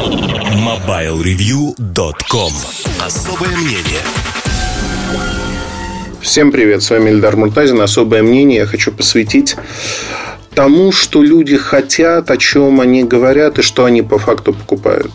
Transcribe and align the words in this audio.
MobileReview.com 0.00 2.52
Особое 3.04 3.54
мнение 3.54 4.00
Всем 6.22 6.50
привет, 6.50 6.82
с 6.82 6.88
вами 6.88 7.10
Эльдар 7.10 7.36
Муртазин. 7.36 7.82
Особое 7.82 8.22
мнение 8.22 8.60
я 8.60 8.66
хочу 8.66 8.92
посвятить 8.92 9.56
тому, 10.54 10.90
что 10.90 11.22
люди 11.22 11.58
хотят, 11.58 12.30
о 12.30 12.38
чем 12.38 12.80
они 12.80 13.04
говорят 13.04 13.58
и 13.58 13.62
что 13.62 13.84
они 13.84 14.00
по 14.00 14.18
факту 14.18 14.54
покупают. 14.54 15.12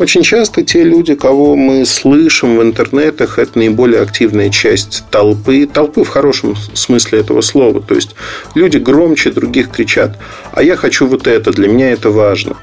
Очень 0.00 0.24
часто 0.24 0.64
те 0.64 0.82
люди, 0.82 1.14
кого 1.14 1.54
мы 1.54 1.86
слышим 1.86 2.58
в 2.58 2.62
интернетах, 2.62 3.38
это 3.38 3.56
наиболее 3.56 4.02
активная 4.02 4.50
часть 4.50 5.04
толпы. 5.12 5.68
Толпы 5.72 6.02
в 6.02 6.08
хорошем 6.08 6.56
смысле 6.74 7.20
этого 7.20 7.40
слова. 7.40 7.80
То 7.80 7.94
есть 7.94 8.16
люди 8.56 8.78
громче 8.78 9.30
других 9.30 9.70
кричат, 9.70 10.18
а 10.50 10.64
я 10.64 10.74
хочу 10.74 11.06
вот 11.06 11.28
это, 11.28 11.52
для 11.52 11.68
меня 11.68 11.92
это 11.92 12.10
важно. 12.10 12.56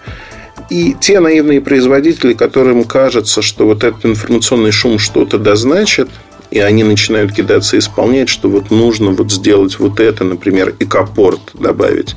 И 0.69 0.95
те 0.99 1.19
наивные 1.19 1.61
производители, 1.61 2.33
которым 2.33 2.83
кажется, 2.85 3.41
что 3.41 3.65
вот 3.65 3.83
этот 3.83 4.05
информационный 4.05 4.71
шум 4.71 4.97
что-то 4.97 5.37
дозначит, 5.37 6.09
и 6.51 6.59
они 6.59 6.83
начинают 6.83 7.33
кидаться 7.33 7.77
исполнять, 7.77 8.29
что 8.29 8.49
вот 8.49 8.71
нужно 8.71 9.11
вот 9.11 9.31
сделать 9.31 9.77
вот 9.79 9.99
это, 9.99 10.23
например, 10.23 10.73
экопорт 10.79 11.41
добавить. 11.53 12.15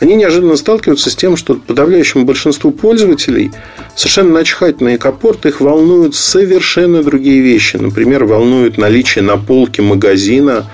Они 0.00 0.14
неожиданно 0.14 0.56
сталкиваются 0.56 1.10
с 1.10 1.16
тем, 1.16 1.36
что 1.36 1.54
подавляющему 1.54 2.24
большинству 2.24 2.70
пользователей 2.70 3.52
совершенно 3.94 4.30
начхать 4.30 4.80
на 4.80 4.96
экопорт, 4.96 5.46
их 5.46 5.60
волнуют 5.60 6.14
совершенно 6.14 7.02
другие 7.02 7.40
вещи. 7.40 7.76
Например, 7.76 8.24
волнует 8.24 8.78
наличие 8.78 9.22
на 9.24 9.36
полке 9.36 9.82
магазина 9.82 10.70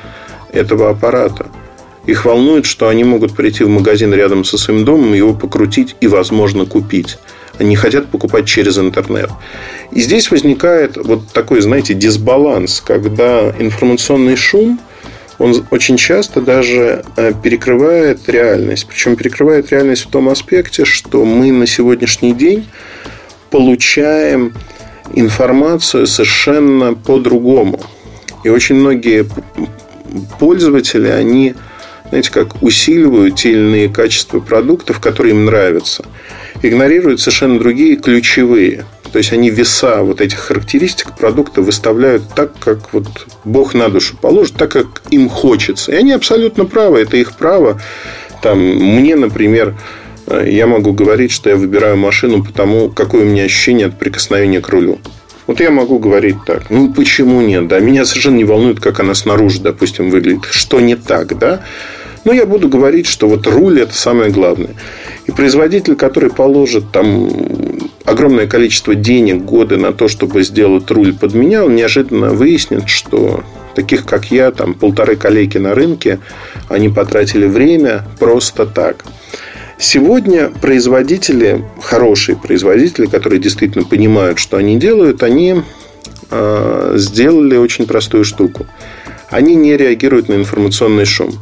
этого 0.53 0.91
аппарата. 0.91 1.47
Их 2.07 2.25
волнует, 2.25 2.67
что 2.67 2.89
они 2.89 3.05
могут 3.05 3.35
прийти 3.35 3.65
в 3.65 3.69
магазин 3.69 4.13
рядом 4.13 4.45
со 4.45 4.59
своим 4.59 4.85
домом, 4.85 5.15
его 5.15 5.35
покрутить 5.35 5.97
и, 6.01 6.09
возможно, 6.09 6.67
купить. 6.67 7.19
Они 7.59 7.77
хотят 7.77 8.09
покупать 8.09 8.47
через 8.47 8.79
интернет. 8.79 9.31
И 9.93 10.01
здесь 10.01 10.31
возникает 10.31 10.97
вот 10.97 11.29
такой, 11.33 11.61
знаете, 11.61 11.95
дисбаланс, 11.95 12.81
когда 12.81 13.51
информационный 13.59 14.37
шум, 14.37 14.81
он 15.39 15.65
очень 15.71 15.97
часто 15.97 16.41
даже 16.41 17.05
э, 17.17 17.33
перекрывает 17.43 18.29
реальность. 18.29 18.87
Причем 18.89 19.17
перекрывает 19.17 19.71
реальность 19.71 20.07
в 20.07 20.11
том 20.11 20.29
аспекте, 20.29 20.85
что 20.85 21.25
мы 21.25 21.53
на 21.53 21.67
сегодняшний 21.67 22.33
день 22.33 22.67
получаем 23.51 24.55
информацию 25.15 26.07
совершенно 26.07 26.95
по-другому. 26.95 27.81
И 28.45 28.49
очень 28.49 28.77
многие 28.77 29.27
пользователи, 30.39 31.09
они, 31.09 31.55
знаете, 32.13 32.31
как 32.31 32.63
усиливают 32.63 33.37
те 33.37 33.53
или 33.53 33.59
иные 33.59 33.89
качества 33.89 34.41
продуктов, 34.41 35.01
которые 35.01 35.35
им 35.35 35.47
нравятся– 35.47 36.05
игнорируют 36.63 37.21
совершенно 37.21 37.59
другие 37.59 37.97
ключевые. 37.97 38.85
То 39.13 39.19
есть 39.19 39.33
они 39.33 39.51
веса 39.51 40.03
вот 40.03 40.21
этих 40.21 40.39
характеристик 40.39 41.17
продукта 41.17 41.61
выставляют 41.61 42.23
так, 42.35 42.53
как 42.59 42.93
вот 42.95 43.07
Бог 43.45 43.75
на 43.75 43.89
душу 43.89 44.17
положит, 44.17 44.55
так, 44.55 44.73
как 44.73 44.87
им 45.11 45.29
хочется. 45.29 45.93
И 45.93 45.97
они 45.97 46.13
абсолютно 46.13 46.65
правы, 46.65 47.01
это 47.01 47.19
их 47.19 47.37
право. 47.37 47.81
Там, 48.43 48.59
мне, 48.59 49.15
например, 49.15 49.75
э, 50.27 50.47
я 50.51 50.67
могу 50.67 50.93
говорить, 50.93 51.31
что 51.31 51.51
я 51.51 51.57
выбираю 51.57 51.99
машину 51.99 52.43
потому, 52.43 52.89
какое 52.89 53.23
у 53.23 53.29
меня 53.29 53.45
ощущение 53.45 53.89
от 53.89 53.99
прикосновения 53.99 54.61
к 54.61 54.69
рулю. 54.71 54.99
Вот 55.47 55.61
я 55.61 55.71
могу 55.71 55.99
говорить 55.99 56.37
так. 56.47 56.71
Ну, 56.71 56.95
почему 56.95 57.43
нет? 57.43 57.69
Да, 57.69 57.81
меня 57.81 58.07
совершенно 58.07 58.37
не 58.37 58.45
волнует, 58.45 58.81
как 58.81 59.01
она 59.01 59.15
снаружи, 59.15 59.61
допустим, 59.61 60.09
выглядит. 60.09 60.47
Что 60.51 60.81
не 60.81 60.97
так, 60.97 61.37
да? 61.39 61.63
Но 62.25 62.33
я 62.33 62.47
буду 62.47 62.69
говорить, 62.69 63.07
что 63.07 63.29
вот 63.29 63.47
руль– 63.47 63.81
это 63.83 63.95
самое 63.95 64.31
главное. 64.31 64.75
И 65.27 65.33
производитель, 65.33 65.97
который 65.97 66.31
положит 66.31 66.91
там 66.93 67.29
огромное 68.05 68.47
количество 68.47 68.95
денег, 68.95 69.43
годы 69.43 69.77
на 69.77 69.93
то, 69.93 70.09
чтобы 70.09 70.43
сделать 70.43 70.91
руль 70.91 71.15
под 71.15 71.35
меня, 71.35 71.65
он 71.65 71.75
неожиданно 71.75 72.31
выяснит, 72.31 72.89
что 72.89 73.43
таких, 73.75 74.05
как 74.05 74.31
я, 74.31 74.51
там 74.51 74.75
полторы 74.75 75.17
коллеги 75.17 75.59
на 75.59 75.75
рынке, 75.75 76.21
они 76.69 76.89
потратили 76.89 77.47
время 77.47 78.05
просто 78.19 78.67
так. 78.67 79.05
Сегодня 79.79 80.49
производители, 80.49 81.65
хорошие 81.81 82.37
производители, 82.37 83.07
которые 83.07 83.41
действительно 83.41 83.85
понимают, 83.85 84.39
что 84.39 84.57
они 84.57 84.77
делают, 84.77 85.25
они 85.25 85.63
э, 86.31 86.93
сделали 86.97 87.57
очень 87.57 87.87
простую 87.87 88.25
штуку. 88.25 88.67
Они 89.31 89.57
не 89.57 89.77
реагируют 89.77 90.29
на 90.29 90.35
информационный 90.35 91.05
шум. 91.05 91.33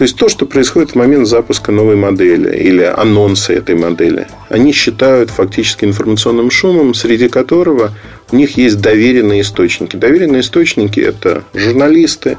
То 0.00 0.04
есть 0.04 0.16
то, 0.16 0.30
что 0.30 0.46
происходит 0.46 0.92
в 0.92 0.94
момент 0.94 1.28
запуска 1.28 1.72
новой 1.72 1.94
модели 1.94 2.56
или 2.56 2.84
анонса 2.84 3.52
этой 3.52 3.74
модели, 3.74 4.28
они 4.48 4.72
считают 4.72 5.28
фактически 5.28 5.84
информационным 5.84 6.50
шумом, 6.50 6.94
среди 6.94 7.28
которого 7.28 7.92
у 8.32 8.36
них 8.36 8.56
есть 8.56 8.80
доверенные 8.80 9.42
источники. 9.42 9.96
Доверенные 9.96 10.40
источники– 10.40 11.00
это 11.00 11.44
журналисты, 11.52 12.38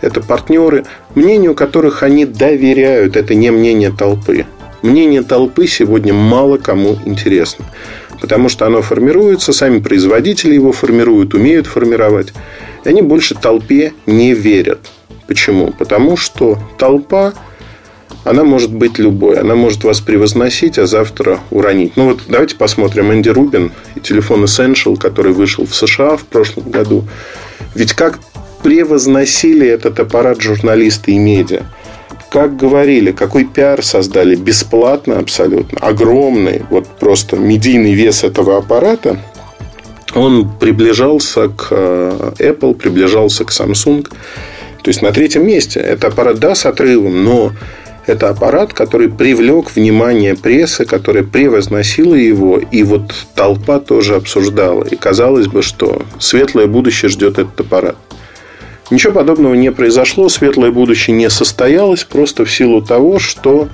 это 0.00 0.20
партнеры, 0.20 0.84
мнению 1.14 1.54
которых 1.54 2.02
они 2.02 2.26
доверяют. 2.26 3.14
Это 3.14 3.36
не 3.36 3.52
мнение 3.52 3.92
толпы. 3.96 4.44
Мнение 4.82 5.22
толпы 5.22 5.68
сегодня 5.68 6.12
мало 6.12 6.58
кому 6.58 6.98
интересно. 7.04 7.66
Потому 8.20 8.48
что 8.48 8.66
оно 8.66 8.82
формируется, 8.82 9.52
сами 9.52 9.78
производители 9.78 10.54
его 10.54 10.72
формируют, 10.72 11.34
умеют 11.34 11.68
формировать. 11.68 12.32
И 12.84 12.88
они 12.88 13.00
больше 13.00 13.36
толпе 13.36 13.92
не 14.06 14.34
верят. 14.34 14.80
Почему? 15.26 15.72
Потому 15.72 16.16
что 16.16 16.58
толпа, 16.78 17.34
она 18.24 18.44
может 18.44 18.72
быть 18.72 18.98
любой. 18.98 19.38
Она 19.38 19.54
может 19.54 19.84
вас 19.84 20.00
превозносить, 20.00 20.78
а 20.78 20.86
завтра 20.86 21.40
уронить. 21.50 21.96
Ну 21.96 22.06
вот 22.06 22.22
давайте 22.28 22.56
посмотрим 22.56 23.12
Энди 23.12 23.28
Рубин 23.28 23.72
и 23.94 24.00
телефон 24.00 24.44
Essential, 24.44 24.96
который 24.96 25.32
вышел 25.32 25.66
в 25.66 25.74
США 25.74 26.16
в 26.16 26.24
прошлом 26.24 26.70
году. 26.70 27.04
Ведь 27.74 27.92
как 27.92 28.18
превозносили 28.62 29.66
этот 29.66 30.00
аппарат 30.00 30.40
журналисты 30.40 31.12
и 31.12 31.18
медиа. 31.18 31.62
Как 32.30 32.56
говорили, 32.56 33.12
какой 33.12 33.44
пиар 33.44 33.84
создали 33.84 34.34
бесплатно 34.34 35.18
абсолютно, 35.18 35.78
огромный, 35.78 36.64
вот 36.70 36.86
просто 36.98 37.36
медийный 37.36 37.94
вес 37.94 38.24
этого 38.24 38.58
аппарата, 38.58 39.20
он 40.14 40.50
приближался 40.58 41.48
к 41.48 41.68
э, 41.70 42.32
Apple, 42.38 42.74
приближался 42.74 43.44
к 43.44 43.50
Samsung. 43.50 44.08
То 44.86 44.90
есть 44.90 45.02
на 45.02 45.10
третьем 45.10 45.44
месте. 45.44 45.80
Это 45.80 46.06
аппарат, 46.06 46.38
да, 46.38 46.54
с 46.54 46.64
отрывом, 46.64 47.24
но 47.24 47.50
это 48.06 48.28
аппарат, 48.28 48.72
который 48.72 49.08
привлек 49.08 49.74
внимание 49.74 50.36
прессы, 50.36 50.84
которая 50.84 51.24
превозносила 51.24 52.14
его, 52.14 52.58
и 52.58 52.84
вот 52.84 53.12
толпа 53.34 53.80
тоже 53.80 54.14
обсуждала. 54.14 54.84
И 54.84 54.94
казалось 54.94 55.48
бы, 55.48 55.62
что 55.62 56.02
светлое 56.20 56.68
будущее 56.68 57.08
ждет 57.08 57.40
этот 57.40 57.58
аппарат. 57.58 57.96
Ничего 58.92 59.12
подобного 59.12 59.54
не 59.54 59.72
произошло, 59.72 60.28
светлое 60.28 60.70
будущее 60.70 61.16
не 61.16 61.30
состоялось, 61.30 62.04
просто 62.04 62.44
в 62.44 62.52
силу 62.52 62.80
того, 62.80 63.18
что 63.18 63.68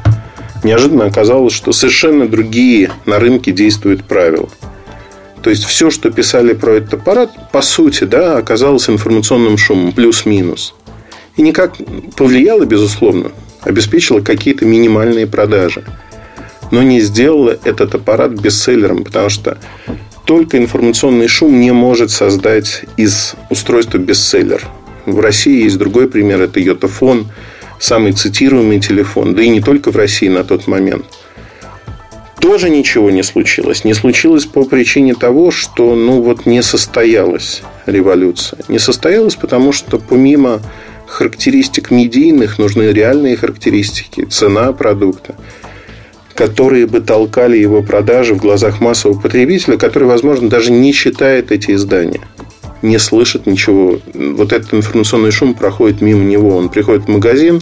неожиданно 0.64 1.04
оказалось, 1.04 1.52
что 1.52 1.72
совершенно 1.72 2.26
другие 2.26 2.90
на 3.04 3.18
рынке 3.18 3.52
действуют 3.52 4.04
правила. 4.04 4.48
То 5.42 5.50
есть 5.50 5.64
все, 5.64 5.90
что 5.90 6.10
писали 6.10 6.54
про 6.54 6.76
этот 6.76 6.94
аппарат, 6.94 7.50
по 7.52 7.60
сути, 7.60 8.04
да, 8.04 8.38
оказалось 8.38 8.88
информационным 8.88 9.58
шумом, 9.58 9.92
плюс-минус. 9.92 10.72
И 11.36 11.42
никак 11.42 11.76
повлияло, 12.16 12.64
безусловно, 12.64 13.32
обеспечило 13.62 14.20
какие-то 14.20 14.64
минимальные 14.64 15.26
продажи. 15.26 15.84
Но 16.70 16.82
не 16.82 17.00
сделала 17.00 17.58
этот 17.64 17.94
аппарат 17.94 18.32
бестселлером, 18.32 19.04
потому 19.04 19.28
что 19.28 19.58
только 20.24 20.58
информационный 20.58 21.28
шум 21.28 21.60
не 21.60 21.72
может 21.72 22.10
создать 22.10 22.84
из 22.96 23.34
устройства 23.50 23.98
бестселлер. 23.98 24.66
В 25.04 25.18
России 25.20 25.64
есть 25.64 25.78
другой 25.78 26.08
пример, 26.08 26.40
это 26.40 26.60
Йотафон, 26.60 27.28
самый 27.78 28.12
цитируемый 28.12 28.78
телефон, 28.78 29.34
да 29.34 29.42
и 29.42 29.48
не 29.48 29.60
только 29.60 29.90
в 29.90 29.96
России 29.96 30.28
на 30.28 30.44
тот 30.44 30.66
момент. 30.66 31.04
Тоже 32.38 32.70
ничего 32.70 33.10
не 33.10 33.22
случилось. 33.22 33.84
Не 33.84 33.94
случилось 33.94 34.46
по 34.46 34.64
причине 34.64 35.14
того, 35.14 35.50
что 35.50 35.94
ну 35.94 36.20
вот 36.22 36.44
не 36.44 36.62
состоялась 36.62 37.62
революция. 37.86 38.58
Не 38.68 38.78
состоялась, 38.78 39.36
потому 39.36 39.72
что 39.72 39.98
помимо 39.98 40.60
характеристик 41.12 41.90
медийных 41.90 42.58
нужны 42.58 42.84
реальные 42.84 43.36
характеристики, 43.36 44.24
цена 44.24 44.72
продукта, 44.72 45.36
которые 46.34 46.86
бы 46.86 47.00
толкали 47.00 47.58
его 47.58 47.82
продажи 47.82 48.34
в 48.34 48.38
глазах 48.38 48.80
массового 48.80 49.20
потребителя, 49.20 49.76
который, 49.76 50.08
возможно, 50.08 50.48
даже 50.48 50.72
не 50.72 50.92
читает 50.94 51.52
эти 51.52 51.72
издания, 51.72 52.22
не 52.80 52.98
слышит 52.98 53.46
ничего. 53.46 54.00
Вот 54.14 54.52
этот 54.52 54.72
информационный 54.72 55.30
шум 55.30 55.54
проходит 55.54 56.00
мимо 56.00 56.24
него. 56.24 56.56
Он 56.56 56.70
приходит 56.70 57.04
в 57.04 57.08
магазин, 57.08 57.60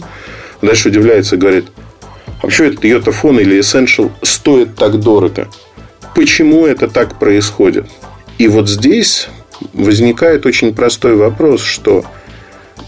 дальше 0.61 0.87
удивляется 0.87 1.35
и 1.35 1.39
говорит, 1.39 1.65
а 2.41 2.47
почему 2.47 2.69
этот 2.69 2.83
Йотафон 2.85 3.39
или 3.39 3.59
Essential 3.59 4.11
стоит 4.21 4.75
так 4.75 4.99
дорого? 4.99 5.47
Почему 6.15 6.65
это 6.65 6.87
так 6.87 7.19
происходит? 7.19 7.85
И 8.37 8.47
вот 8.47 8.69
здесь 8.69 9.27
возникает 9.73 10.45
очень 10.45 10.73
простой 10.73 11.15
вопрос, 11.15 11.61
что 11.61 12.05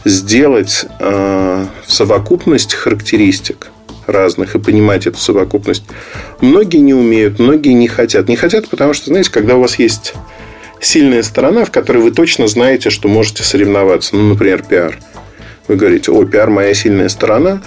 сделать 0.05 0.85
э, 0.99 1.65
совокупность 1.87 2.73
характеристик 2.73 3.71
разных 4.05 4.55
и 4.55 4.59
понимать 4.59 5.07
эту 5.07 5.17
совокупность. 5.17 5.83
Многие 6.41 6.77
не 6.77 6.93
умеют, 6.93 7.39
многие 7.39 7.73
не 7.73 7.87
хотят. 7.87 8.27
Не 8.27 8.35
хотят, 8.35 8.67
потому 8.67 8.93
что, 8.93 9.07
знаете, 9.07 9.31
когда 9.31 9.55
у 9.55 9.61
вас 9.61 9.79
есть 9.79 10.13
сильная 10.81 11.23
сторона, 11.23 11.65
в 11.65 11.71
которой 11.71 11.99
вы 11.99 12.11
точно 12.11 12.47
знаете, 12.47 12.89
что 12.89 13.07
можете 13.07 13.43
соревноваться, 13.43 14.15
ну, 14.15 14.29
например, 14.29 14.63
пиар. 14.63 14.97
Вы 15.67 15.77
говорите, 15.77 16.11
о, 16.11 16.25
пиар 16.25 16.49
моя 16.49 16.73
сильная 16.73 17.07
сторона, 17.07 17.61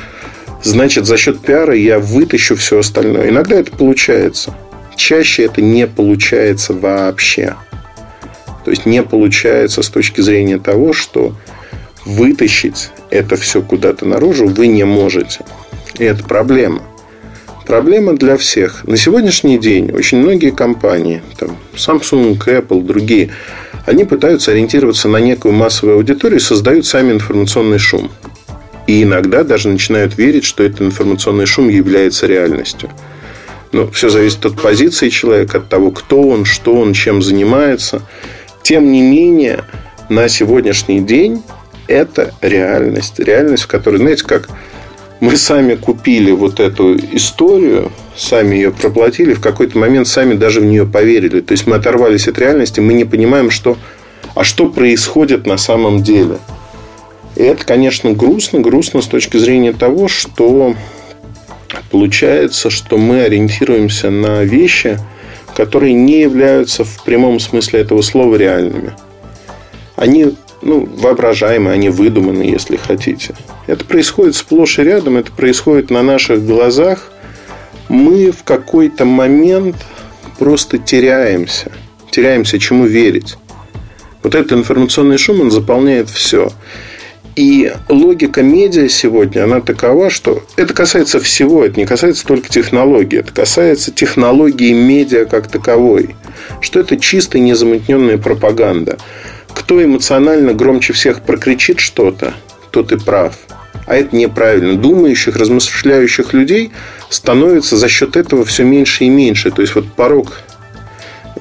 значит, 0.62 1.06
за 1.06 1.16
счет 1.16 1.40
пиара 1.40 1.74
я 1.74 1.98
вытащу 1.98 2.56
все 2.56 2.80
остальное. 2.80 3.30
Иногда 3.30 3.56
это 3.56 3.72
получается. 3.72 4.54
Чаще 4.96 5.44
это 5.44 5.62
не 5.62 5.86
получается 5.86 6.74
вообще. 6.74 7.56
То 8.64 8.70
есть 8.70 8.84
не 8.84 9.02
получается 9.02 9.82
с 9.82 9.88
точки 9.88 10.20
зрения 10.20 10.58
того, 10.58 10.92
что 10.92 11.34
вытащить 12.06 12.91
это 13.11 13.37
все 13.37 13.61
куда-то 13.61 14.06
наружу 14.06 14.47
вы 14.47 14.69
не 14.69 14.85
можете. 14.85 15.44
И 15.99 16.05
это 16.05 16.25
проблема. 16.25 16.82
Проблема 17.67 18.14
для 18.14 18.37
всех. 18.37 18.85
На 18.87 18.97
сегодняшний 18.97 19.58
день 19.58 19.91
очень 19.91 20.19
многие 20.19 20.50
компании, 20.50 21.23
там, 21.37 21.56
Samsung, 21.75 22.38
Apple, 22.38 22.82
другие, 22.82 23.31
они 23.87 24.05
пытаются 24.05 24.53
ориентироваться 24.53 25.08
на 25.08 25.19
некую 25.19 25.53
массовую 25.53 25.97
аудиторию 25.97 26.38
и 26.38 26.43
создают 26.43 26.87
сами 26.87 27.12
информационный 27.12 27.79
шум. 27.79 28.11
И 28.87 29.03
иногда 29.03 29.43
даже 29.43 29.69
начинают 29.69 30.17
верить, 30.17 30.44
что 30.44 30.62
этот 30.62 30.82
информационный 30.82 31.47
шум 31.47 31.69
является 31.69 32.26
реальностью. 32.26 32.88
Но 33.73 33.91
все 33.91 34.11
зависит 34.11 34.47
от 34.47 34.61
позиции 34.61 35.08
человека, 35.08 35.58
от 35.58 35.69
того, 35.69 35.91
кто 35.91 36.23
он, 36.23 36.44
что 36.44 36.75
он, 36.75 36.93
чем 36.93 37.20
занимается. 37.20 38.03
Тем 38.62 38.93
не 38.93 39.03
менее, 39.03 39.64
на 40.08 40.29
сегодняшний 40.29 41.00
день 41.00 41.43
это 41.88 42.34
реальность. 42.40 43.18
Реальность, 43.18 43.64
в 43.64 43.66
которой, 43.68 43.96
знаете, 43.96 44.24
как 44.24 44.48
мы 45.20 45.36
сами 45.36 45.74
купили 45.74 46.30
вот 46.30 46.60
эту 46.60 46.96
историю, 46.96 47.90
сами 48.14 48.56
ее 48.56 48.70
проплатили, 48.70 49.34
в 49.34 49.40
какой-то 49.40 49.78
момент 49.78 50.08
сами 50.08 50.34
даже 50.34 50.60
в 50.60 50.64
нее 50.64 50.86
поверили. 50.86 51.40
То 51.40 51.52
есть 51.52 51.66
мы 51.66 51.76
оторвались 51.76 52.28
от 52.28 52.38
реальности, 52.38 52.80
мы 52.80 52.92
не 52.92 53.04
понимаем, 53.04 53.50
что, 53.50 53.78
а 54.34 54.44
что 54.44 54.68
происходит 54.68 55.46
на 55.46 55.56
самом 55.56 56.02
деле. 56.02 56.38
И 57.34 57.42
это, 57.42 57.64
конечно, 57.64 58.12
грустно. 58.12 58.60
Грустно 58.60 59.02
с 59.02 59.06
точки 59.06 59.36
зрения 59.36 59.72
того, 59.72 60.08
что 60.08 60.74
получается, 61.90 62.70
что 62.70 62.96
мы 62.98 63.22
ориентируемся 63.22 64.10
на 64.10 64.42
вещи, 64.42 64.98
которые 65.54 65.94
не 65.94 66.20
являются 66.20 66.84
в 66.84 67.02
прямом 67.04 67.40
смысле 67.40 67.80
этого 67.80 68.02
слова 68.02 68.36
реальными. 68.36 68.92
Они 69.96 70.34
ну, 70.62 70.87
воображаемые, 70.87 71.75
они 71.75 71.88
выдуманы, 71.91 72.43
если 72.43 72.76
хотите. 72.76 73.35
Это 73.67 73.85
происходит 73.85 74.37
сплошь 74.37 74.79
и 74.79 74.82
рядом, 74.82 75.17
это 75.17 75.32
происходит 75.32 75.91
на 75.91 76.03
наших 76.03 76.44
глазах. 76.44 77.11
Мы 77.88 78.31
в 78.32 78.43
какой-то 78.43 79.05
момент 79.05 79.76
просто 80.38 80.79
теряемся. 80.79 81.70
Теряемся, 82.11 82.58
чему 82.58 82.87
верить. 82.87 83.37
Вот 84.23 84.35
этот 84.35 84.53
информационный 84.53 85.19
шум, 85.19 85.41
он 85.41 85.50
заполняет 85.50 86.08
все. 86.11 86.50
И 87.37 87.70
логика 87.91 88.43
медиа 88.43 88.88
сегодня, 88.88 89.44
она 89.44 89.61
такова, 89.61 90.08
что 90.08 90.43
это 90.56 90.73
касается 90.73 91.20
всего, 91.20 91.64
это 91.64 91.79
не 91.79 91.85
касается 91.85 92.26
только 92.26 92.49
технологий, 92.49 93.19
это 93.19 93.31
касается 93.31 93.93
технологии 93.93 94.73
медиа 94.73 95.26
как 95.26 95.49
таковой, 95.49 96.17
что 96.62 96.81
это 96.81 96.97
чистая 96.97 97.43
незамутненная 97.43 98.17
пропаганда. 98.17 98.97
Кто 99.56 99.82
эмоционально 99.82 100.53
громче 100.53 100.93
всех 100.93 101.23
прокричит 101.23 101.81
что-то, 101.81 102.35
тот 102.70 102.93
и 102.93 102.99
прав. 102.99 103.37
А 103.87 103.97
это 103.97 104.14
неправильно. 104.14 104.76
Думающих, 104.76 105.37
размышляющих 105.37 106.32
людей 106.32 106.70
становится 107.11 107.76
за 107.76 107.88
счет 107.88 108.17
этого 108.17 108.44
все 108.44 108.62
меньше 108.62 109.05
и 109.05 109.08
меньше. 109.08 109.50
То 109.50 109.62
есть, 109.62 109.75
вот 109.75 109.93
порог... 109.93 110.41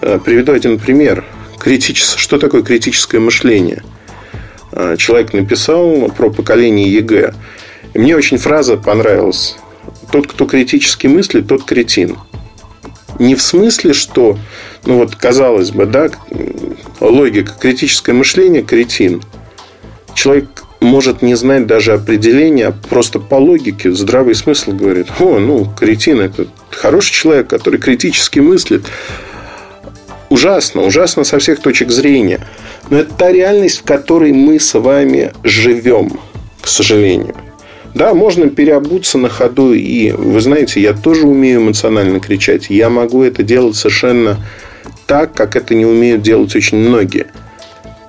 Э, 0.02 0.20
приведу 0.24 0.54
один 0.54 0.80
пример. 0.80 1.24
Критичес... 1.60 2.16
Что 2.16 2.40
такое 2.40 2.64
критическое 2.64 3.20
мышление– 3.20 3.84
Э, 4.76 4.96
человек 4.98 5.34
написал 5.34 6.10
про 6.10 6.30
поколение 6.30 6.92
ЕГЭ. 6.92 7.34
И 7.94 8.00
мне 8.00 8.16
очень 8.16 8.38
фраза 8.38 8.76
понравилась. 8.76 9.56
Тот, 10.12 10.28
кто 10.28 10.46
критически 10.46 11.08
мыслит, 11.08 11.48
тот 11.48 11.64
кретин. 11.64 12.18
Не 13.18 13.36
в 13.36 13.42
смысле, 13.42 13.94
что, 13.94 14.38
ну 14.86 14.98
вот, 14.98 15.16
казалось 15.16 15.72
бы, 15.72 15.86
да, 15.86 16.10
логика, 17.00 17.54
критическое 17.60 18.14
мышление, 18.14 18.64
кретин. 18.64 19.22
Человек 20.14 20.64
может 20.80 21.22
не 21.22 21.36
знать 21.36 21.68
даже 21.68 21.94
определения, 21.94 22.74
просто 22.90 23.20
по 23.20 23.36
логике 23.36 23.92
здравый 23.92 24.36
смысл 24.36 24.72
говорит, 24.72 25.08
о, 25.20 25.40
ну, 25.40 25.66
кретин– 25.66 26.20
это 26.22 26.48
хороший 26.70 27.14
человек, 27.14 27.48
который 27.48 27.80
критически 27.80 28.40
мыслит. 28.40 28.86
Ужасно, 30.30 30.84
ужасно 30.84 31.24
со 31.24 31.40
всех 31.40 31.60
точек 31.62 31.92
зрения– 31.92 32.46
но 32.90 33.00
это 33.00 33.14
та 33.14 33.32
реальность, 33.32 33.80
в 33.80 33.84
которой 33.84 34.32
мы 34.32 34.60
с 34.60 34.78
вами 34.78 35.34
живем, 35.44 36.20
к 36.62 36.68
сожалению. 36.68 37.36
Да, 37.94 38.14
можно 38.14 38.50
переобуться 38.50 39.18
на 39.18 39.30
ходу, 39.30 39.74
и 39.74 40.12
вы 40.12 40.42
знаете, 40.42 40.82
я 40.82 40.94
тоже 40.94 41.26
умею 41.26 41.62
эмоционально 41.62 42.20
кричать. 42.20 42.70
Я 42.70 42.90
могу 42.90 43.24
это 43.24 43.42
делать 43.42 43.76
совершенно 43.76 44.38
так, 45.06 45.34
как 45.34 45.56
это 45.56 45.76
не 45.76 45.86
умеют 45.86 46.22
делать 46.22 46.56
очень 46.56 46.78
многие. 46.78 47.28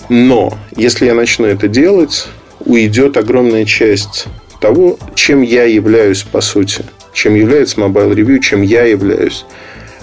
Но 0.08 0.56
если 0.76 1.06
я 1.06 1.14
начну 1.14 1.46
это 1.46 1.68
делать, 1.68 2.28
уйдет 2.60 3.16
огромная 3.16 3.64
часть 3.64 4.26
того, 4.60 4.98
чем 5.14 5.42
я 5.42 5.64
являюсь 5.64 6.22
по 6.22 6.40
сути, 6.40 6.84
чем 7.12 7.34
является 7.34 7.80
Mobile 7.80 8.14
Review, 8.14 8.40
чем 8.40 8.62
я 8.62 8.84
являюсь. 8.84 9.44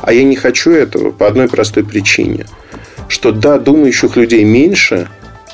А 0.02 0.14
я 0.14 0.24
не 0.24 0.36
хочу 0.36 0.72
этого 0.72 1.12
по 1.12 1.28
одной 1.28 1.48
простой 1.48 1.84
причине– 1.84 2.46
что 3.14 3.32
да, 3.32 3.60
думающих 3.60 4.16
людей 4.16 4.44
меньше, 4.44 5.08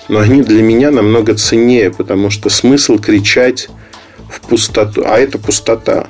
но 0.07 0.19
они 0.19 0.41
для 0.41 0.63
меня 0.63 0.91
намного 0.91 1.35
ценнее, 1.35 1.91
потому 1.91 2.29
что 2.29 2.49
смысл 2.49 2.97
кричать 2.97 3.67
в 4.29 4.41
пустоту, 4.41 5.03
а 5.05 5.19
это 5.19 5.37
пустота. 5.37 6.07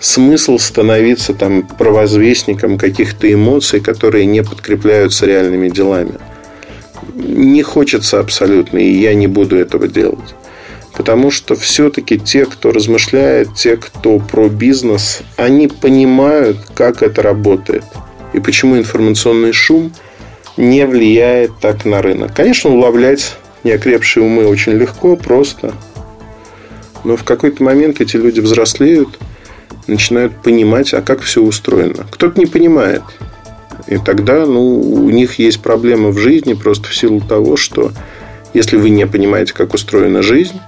Смысл 0.00 0.58
становиться 0.58 1.34
там 1.34 1.62
провозвестником 1.62 2.78
каких-то 2.78 3.32
эмоций, 3.32 3.80
которые 3.80 4.24
не 4.26 4.42
подкрепляются 4.42 5.26
реальными 5.26 5.68
делами. 5.68 6.14
Не 7.14 7.62
хочется 7.62 8.18
абсолютно, 8.18 8.78
и 8.78 8.90
я 8.90 9.14
не 9.14 9.26
буду 9.26 9.56
этого 9.56 9.88
делать. 9.88 10.34
Потому 10.96 11.30
что 11.30 11.54
все-таки 11.54 12.18
те, 12.18 12.46
кто 12.46 12.72
размышляет, 12.72 13.54
те, 13.54 13.76
кто 13.76 14.18
про 14.18 14.48
бизнес, 14.48 15.20
они 15.36 15.68
понимают, 15.68 16.56
как 16.74 17.02
это 17.02 17.22
работает– 17.22 17.84
и 18.32 18.40
почему 18.40 18.78
информационный 18.78 19.52
шум 19.52 19.92
не 20.56 20.86
влияет 20.86 21.52
так 21.60 21.84
на 21.84 22.02
рынок. 22.02 22.34
Конечно, 22.34 22.70
уловлять 22.70 23.36
неокрепшие 23.64 24.24
умы 24.24 24.46
очень 24.46 24.72
легко, 24.72 25.16
просто. 25.16 25.74
Но 27.04 27.16
в 27.16 27.24
какой-то 27.24 27.62
момент 27.62 28.00
эти 28.00 28.16
люди 28.16 28.40
взрослеют, 28.40 29.18
начинают 29.86 30.34
понимать, 30.42 30.94
а 30.94 31.02
как 31.02 31.20
все 31.20 31.42
устроено. 31.42 32.06
Кто-то 32.10 32.38
не 32.38 32.46
понимает. 32.46 33.02
И 33.86 33.98
тогда 33.98 34.46
ну, 34.46 34.80
у 34.80 35.10
них 35.10 35.38
есть 35.38 35.60
проблемы 35.60 36.10
в 36.10 36.18
жизни 36.18 36.54
просто 36.54 36.88
в 36.88 36.94
силу 36.94 37.20
того, 37.20 37.56
что 37.56 37.92
если 38.54 38.76
вы 38.76 38.90
не 38.90 39.06
понимаете, 39.06 39.54
как 39.54 39.74
устроена 39.74 40.22
жизнь 40.22 40.58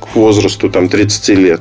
к 0.00 0.14
возрасту 0.14 0.70
там, 0.70 0.88
30 0.88 1.28
лет, 1.38 1.60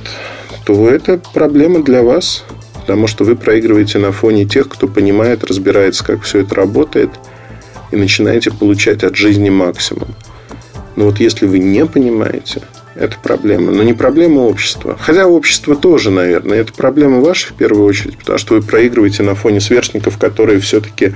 то 0.65 0.89
это 0.89 1.19
проблема 1.33 1.83
для 1.83 2.03
вас 2.03 2.43
потому 2.89 3.05
что 3.05 3.23
вы 3.23 3.35
проигрываете 3.35 3.99
на 3.99 4.11
фоне 4.11 4.45
тех, 4.45 4.67
кто 4.67 4.87
понимает, 4.87 5.43
разбирается, 5.43 6.03
как 6.03 6.23
все 6.23 6.39
это 6.39 6.55
работает, 6.55 7.11
и 7.91 7.95
начинаете 7.95 8.49
получать 8.49 9.03
от 9.03 9.15
жизни 9.15 9.51
максимум. 9.51 10.15
Но 10.95 11.05
вот 11.05 11.19
если 11.19 11.45
вы 11.45 11.59
не 11.59 11.85
понимаете, 11.85 12.63
это 12.99 13.15
проблема. 13.21 13.71
Но 13.71 13.81
не 13.83 13.93
проблема 13.93 14.41
общества. 14.41 14.97
Хотя 14.99 15.25
общество 15.25 15.75
тоже, 15.75 16.11
наверное. 16.11 16.59
Это 16.59 16.73
проблема 16.73 17.21
ваша 17.21 17.47
в 17.47 17.53
первую 17.53 17.85
очередь, 17.85 18.17
потому 18.17 18.37
что 18.37 18.55
вы 18.55 18.61
проигрываете 18.61 19.23
на 19.23 19.35
фоне 19.35 19.61
сверстников, 19.61 20.17
которые 20.17 20.59
все-таки 20.59 21.13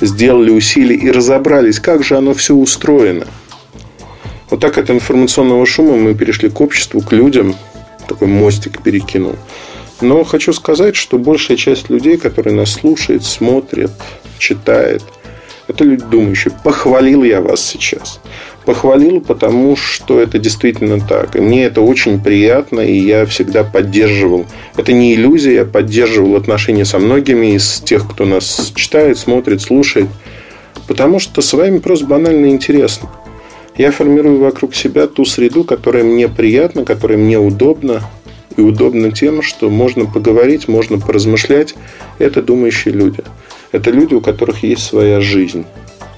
сделали 0.00 0.50
усилия 0.50 0.96
и 0.96 1.10
разобрались, 1.10 1.80
как 1.80 2.04
же 2.04 2.16
оно 2.16 2.34
все 2.34 2.54
устроено. 2.54 3.26
Вот 4.50 4.60
так 4.60 4.76
от 4.76 4.90
информационного 4.90 5.64
шума 5.64 5.96
мы 5.96 6.14
перешли 6.14 6.50
к 6.50 6.60
обществу, 6.60 7.00
к 7.00 7.12
людям. 7.12 7.56
Такой 8.06 8.28
мостик 8.28 8.82
перекинул. 8.82 9.36
Но 10.02 10.24
хочу 10.24 10.52
сказать, 10.52 10.94
что 10.94 11.16
большая 11.16 11.56
часть 11.56 11.88
людей, 11.88 12.18
которые 12.18 12.54
нас 12.54 12.72
слушают, 12.72 13.24
смотрят, 13.24 13.92
читают, 14.38 15.02
это 15.68 15.84
люди 15.84 16.04
думающие. 16.04 16.52
Похвалил 16.62 17.24
я 17.24 17.40
вас 17.40 17.64
сейчас. 17.64 18.20
Похвалил, 18.64 19.20
потому 19.20 19.76
что 19.76 20.20
это 20.20 20.38
действительно 20.38 20.98
так. 21.00 21.36
И 21.36 21.40
мне 21.40 21.64
это 21.64 21.82
очень 21.82 22.20
приятно, 22.20 22.80
и 22.80 22.98
я 22.98 23.26
всегда 23.26 23.62
поддерживал. 23.62 24.46
Это 24.76 24.92
не 24.92 25.14
иллюзия, 25.14 25.54
я 25.54 25.64
поддерживал 25.64 26.36
отношения 26.36 26.84
со 26.84 26.98
многими 26.98 27.56
из 27.56 27.80
тех, 27.80 28.08
кто 28.08 28.24
нас 28.24 28.72
читает, 28.74 29.18
смотрит, 29.18 29.60
слушает. 29.60 30.08
Потому 30.88 31.18
что 31.18 31.42
с 31.42 31.52
вами 31.52 31.78
просто 31.78 32.06
банально 32.06 32.46
интересно. 32.46 33.10
Я 33.76 33.90
формирую 33.90 34.38
вокруг 34.40 34.74
себя 34.74 35.06
ту 35.08 35.24
среду, 35.24 35.64
которая 35.64 36.04
мне 36.04 36.28
приятна, 36.28 36.84
которая 36.84 37.18
мне 37.18 37.38
удобна, 37.38 38.02
и 38.56 38.60
удобно 38.60 39.10
тем, 39.10 39.42
что 39.42 39.68
можно 39.68 40.06
поговорить, 40.06 40.68
можно 40.68 40.98
поразмышлять. 40.98 41.74
Это 42.18 42.40
думающие 42.40 42.94
люди. 42.94 43.20
Это 43.72 43.90
люди, 43.90 44.14
у 44.14 44.20
которых 44.20 44.62
есть 44.62 44.84
своя 44.84 45.20
жизнь. 45.20 45.64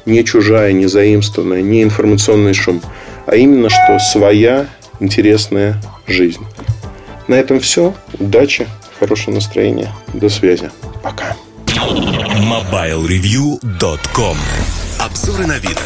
Не 0.06 0.24
чужая, 0.24 0.72
не 0.72 0.86
заимствованная, 0.86 1.60
не 1.62 1.82
информационный 1.82 2.54
шум, 2.54 2.80
а 3.26 3.36
именно 3.36 3.68
что 3.68 3.98
своя 3.98 4.68
интересная 5.00 5.82
жизнь. 6.06 6.46
На 7.28 7.34
этом 7.34 7.60
все. 7.60 7.94
Удачи, 8.18 8.66
хорошего 8.98 9.34
настроения. 9.34 9.92
До 10.14 10.28
связи. 10.28 10.70
Пока. 11.02 11.36
MobileReview.com 11.66 14.36
Обзоры 15.00 15.46
на 15.46 15.58
вид. 15.58 15.78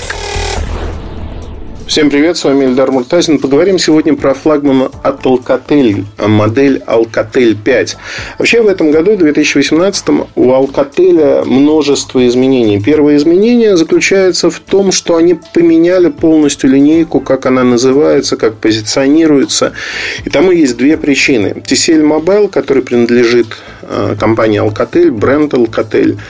Всем 1.90 2.08
привет, 2.08 2.36
с 2.36 2.44
вами 2.44 2.66
Эльдар 2.66 2.92
Муртазин. 2.92 3.40
Поговорим 3.40 3.76
сегодня 3.76 4.14
про 4.14 4.32
флагман 4.32 4.92
от 5.02 5.26
Alcatel, 5.26 6.04
модель 6.24 6.80
Alcatel 6.86 7.56
5. 7.56 7.96
Вообще 8.38 8.62
в 8.62 8.68
этом 8.68 8.92
году, 8.92 9.16
2018, 9.16 10.08
у 10.36 10.44
Alcatel 10.52 11.44
множество 11.46 12.24
изменений. 12.28 12.80
Первое 12.80 13.16
изменение 13.16 13.76
заключается 13.76 14.50
в 14.50 14.60
том, 14.60 14.92
что 14.92 15.16
они 15.16 15.36
поменяли 15.52 16.10
полностью 16.10 16.70
линейку, 16.70 17.18
как 17.18 17.46
она 17.46 17.64
называется, 17.64 18.36
как 18.36 18.58
позиционируется. 18.58 19.72
И 20.24 20.30
тому 20.30 20.52
есть 20.52 20.76
две 20.76 20.96
причины. 20.96 21.56
TCL 21.66 22.06
Mobile, 22.06 22.48
который 22.48 22.84
принадлежит 22.84 23.48
э, 23.82 24.14
компании 24.16 24.62
Alcatel, 24.64 25.10
бренд 25.10 25.54
Alcatel, 25.54 26.20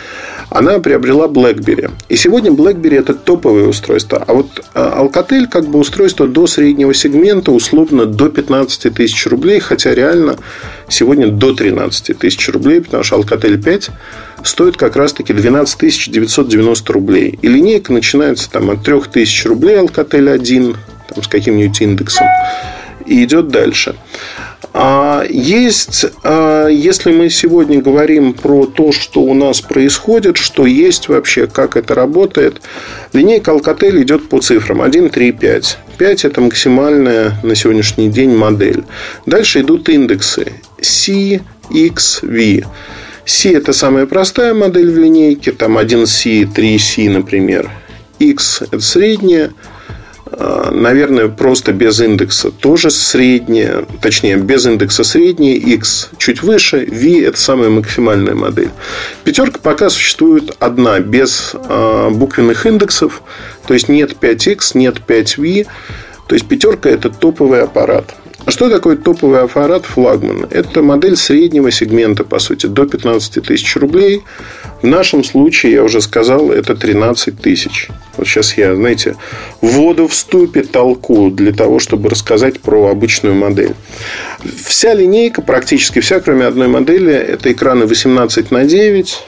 она 0.51 0.81
приобрела 0.81 1.27
BlackBerry. 1.27 1.91
И 2.09 2.17
сегодня 2.17 2.51
BlackBerry 2.51 2.99
это 2.99 3.15
топовое 3.15 3.69
устройство. 3.69 4.23
А 4.27 4.35
вот 4.35 4.65
а, 4.75 5.03
Alcatel 5.03 5.47
как 5.47 5.67
бы 5.67 5.79
устройство 5.79 6.27
до 6.27 6.47
среднего 6.47 6.93
сегмента, 6.93 7.53
условно 7.53 8.07
до 8.07 8.29
15 8.29 8.93
тысяч 8.93 9.27
рублей, 9.27 9.61
хотя 9.61 9.95
реально 9.95 10.37
сегодня 10.89 11.29
до 11.29 11.55
13 11.55 12.19
тысяч 12.19 12.49
рублей, 12.49 12.81
потому 12.83 13.05
что 13.05 13.17
Alcatel 13.17 13.63
5 13.63 13.91
стоит 14.43 14.77
как 14.77 14.97
раз-таки 14.97 15.33
12 15.33 16.11
990 16.11 16.93
рублей. 16.93 17.39
И 17.41 17.49
линейка 17.49 17.93
начинается 17.93 18.51
там 18.51 18.71
от 18.71 18.85
3 18.85 19.03
тысяч 19.13 19.47
рублей 19.47 19.77
Alcatel 19.77 20.31
1 20.33 20.77
там, 21.09 21.23
с 21.23 21.29
каким-нибудь 21.29 21.81
индексом 21.81 22.27
и 23.07 23.25
идет 23.25 23.49
дальше. 23.49 23.95
А 24.73 25.25
есть, 25.29 26.07
а, 26.23 26.69
если 26.69 27.13
мы 27.13 27.31
сегодня 27.31 27.81
говорим 27.81 28.35
про 28.35 28.67
то, 28.67 28.93
что 28.93 29.23
у 29.23 29.35
нас 29.35 29.61
происходит, 29.61 30.37
что 30.37 30.67
есть 30.67 31.09
вообще, 31.09 31.47
как 31.47 31.77
это 31.77 31.95
работает, 31.95 32.61
линейка 33.13 33.53
Alcatel 33.53 34.03
идет 34.03 34.29
по 34.29 34.41
цифрам 34.41 34.83
1, 34.83 35.11
3, 35.11 35.33
5. 35.33 35.79
5 35.99 36.25
это 36.25 36.41
максимальная 36.41 37.33
на 37.43 37.55
сегодняшний 37.55 38.09
день 38.09 38.37
модель. 38.37 38.85
Дальше 39.27 39.61
идут 39.61 39.89
индексы 39.89 40.53
C, 40.81 41.41
X, 41.71 42.21
V. 42.23 42.65
C 43.25 43.53
это 43.53 43.73
самая 43.73 44.07
простая 44.07 44.55
модель 44.55 44.91
в 44.91 44.99
линейке, 44.99 45.53
там 45.53 45.79
1C, 45.79 46.53
3C, 46.53 47.11
например. 47.11 47.71
X 48.19 48.63
это 48.63 48.81
средняя, 48.81 49.51
наверное, 50.71 51.29
просто 51.29 51.73
без 51.73 52.01
индекса 52.01 52.51
тоже 52.51 52.91
средняя, 52.91 53.85
точнее, 54.01 54.37
без 54.37 54.67
индекса 54.67 55.05
средняя, 55.05 55.55
X 55.57 56.11
чуть 56.19 56.43
выше, 56.43 56.87
V– 56.91 57.25
это 57.27 57.39
самая 57.41 57.71
максимальная 57.71 58.35
модель. 58.35 58.71
Пятерка 59.25 59.59
пока 59.63 59.91
существует 59.91 60.55
одна, 60.59 61.01
без 61.01 61.55
а, 61.55 62.11
буквенных 62.11 62.67
индексов, 62.67 63.23
то 63.67 63.75
есть 63.75 63.89
нет 63.89 64.17
5X, 64.21 64.73
нет 64.75 64.97
5V, 65.07 65.67
то 66.29 66.35
есть 66.35 66.47
пятерка– 66.47 66.89
это 66.91 67.11
топовый 67.11 67.63
аппарат. 67.63 68.15
А 68.47 68.51
что 68.51 68.71
такое 68.71 68.97
топовый 68.97 69.43
аппарат 69.43 69.85
флагман? 69.85 70.47
Это 70.51 70.83
модель 70.83 71.17
среднего 71.17 71.71
сегмента, 71.71 72.25
по 72.25 72.39
сути, 72.39 72.67
до 72.67 72.87
15 72.87 73.45
тысяч 73.45 73.77
рублей. 73.77 74.23
В 74.83 74.87
нашем 74.87 75.25
случае, 75.25 75.73
я 75.73 75.85
уже 75.85 76.01
сказал, 76.01 76.51
это 76.51 76.75
13 76.75 77.39
тысяч. 77.39 77.89
Вот 78.17 78.27
сейчас 78.27 78.57
я, 78.57 78.75
знаете, 78.75 79.17
воду 79.61 80.09
в 80.09 80.15
ступе 80.15 80.63
толку 80.63 81.31
для 81.31 81.53
того, 81.53 81.79
чтобы 81.79 82.09
рассказать 82.09 82.61
про 82.61 82.89
обычную 82.89 83.35
модель. 83.35 83.75
Вся 84.65 84.95
линейка, 84.95 85.43
практически 85.43 86.01
вся, 86.01 86.21
кроме 86.21 86.47
одной 86.47 86.69
модели, 86.69 87.13
это 87.13 87.53
экраны 87.53 87.87
18 87.87 88.51
на 88.51 88.65
9. 88.65 89.19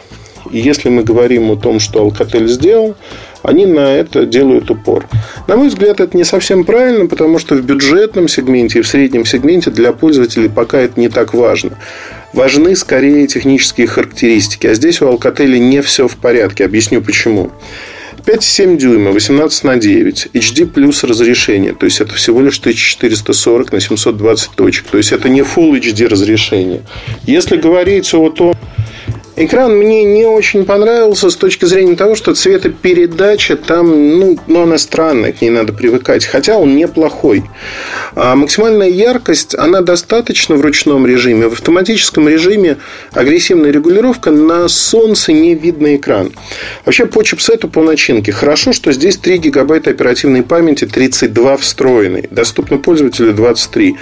И 0.52 0.58
если 0.58 0.88
мы 0.88 1.02
говорим 1.04 1.50
о 1.50 1.56
том, 1.56 1.80
что 1.80 2.06
Alcatel 2.06 2.46
сделал, 2.46 2.96
они 3.42 3.66
на 3.66 3.94
это 3.94 4.24
делают 4.24 4.70
упор. 4.70 5.06
На 5.46 5.56
мой 5.56 5.68
взгляд, 5.68 6.00
это 6.00 6.16
не 6.16 6.24
совсем 6.24 6.64
правильно, 6.64 7.06
потому 7.06 7.38
что 7.38 7.54
в 7.54 7.62
бюджетном 7.62 8.28
сегменте 8.28 8.78
и 8.78 8.82
в 8.82 8.88
среднем 8.88 9.24
сегменте 9.24 9.70
для 9.70 9.92
пользователей 9.92 10.48
пока 10.48 10.78
это 10.78 10.98
не 10.98 11.08
так 11.08 11.34
важно. 11.34 11.78
Важны 12.32 12.76
скорее 12.76 13.26
технические 13.26 13.86
характеристики. 13.86 14.66
А 14.66 14.74
здесь 14.74 15.02
у 15.02 15.06
Alcatel 15.06 15.58
не 15.58 15.82
все 15.82 16.08
в 16.08 16.16
порядке. 16.16 16.64
Объясню 16.64 17.02
почему. 17.02 17.52
5,7 18.24 18.76
дюйма, 18.76 19.10
18 19.10 19.64
на 19.64 19.76
9, 19.76 20.28
HD 20.32 20.66
плюс 20.66 21.02
разрешение, 21.02 21.72
то 21.72 21.86
есть 21.86 22.00
это 22.00 22.14
всего 22.14 22.40
лишь 22.40 22.60
1440 22.60 23.72
на 23.72 23.80
720 23.80 24.50
точек, 24.50 24.84
то 24.88 24.98
есть 24.98 25.10
это 25.10 25.28
не 25.28 25.40
Full 25.40 25.80
HD 25.80 26.06
разрешение. 26.06 26.82
Если 27.26 27.56
говорить 27.56 28.14
о 28.14 28.30
том, 28.30 28.54
Экран 29.34 29.74
мне 29.74 30.04
не 30.04 30.26
очень 30.26 30.66
понравился 30.66 31.30
с 31.30 31.36
точки 31.36 31.64
зрения 31.64 31.96
того, 31.96 32.14
что 32.14 32.34
цветопередача 32.34 33.56
там, 33.56 34.18
ну, 34.18 34.38
ну 34.46 34.62
она 34.62 34.76
странная, 34.76 35.32
к 35.32 35.40
ней 35.40 35.48
надо 35.48 35.72
привыкать. 35.72 36.26
Хотя 36.26 36.58
он 36.58 36.76
неплохой. 36.76 37.44
А 38.14 38.36
максимальная 38.36 38.90
яркость, 38.90 39.54
она 39.54 39.80
достаточно 39.80 40.56
в 40.56 40.60
ручном 40.60 41.06
режиме. 41.06 41.48
В 41.48 41.54
автоматическом 41.54 42.28
режиме 42.28 42.76
агрессивная 43.12 43.70
регулировка 43.70 44.30
на 44.30 44.68
солнце 44.68 45.32
не 45.32 45.54
видно 45.54 45.96
экран. 45.96 46.32
Вообще 46.84 47.06
по 47.06 47.22
чипсету, 47.22 47.68
по 47.68 47.82
начинке. 47.82 48.32
Хорошо, 48.32 48.72
что 48.74 48.92
здесь 48.92 49.16
3 49.16 49.38
гигабайта 49.38 49.90
оперативной 49.90 50.42
памяти, 50.42 50.84
32 50.84 51.56
встроенной. 51.56 52.28
Доступно 52.30 52.76
пользователю 52.76 53.32
23. 53.32 53.96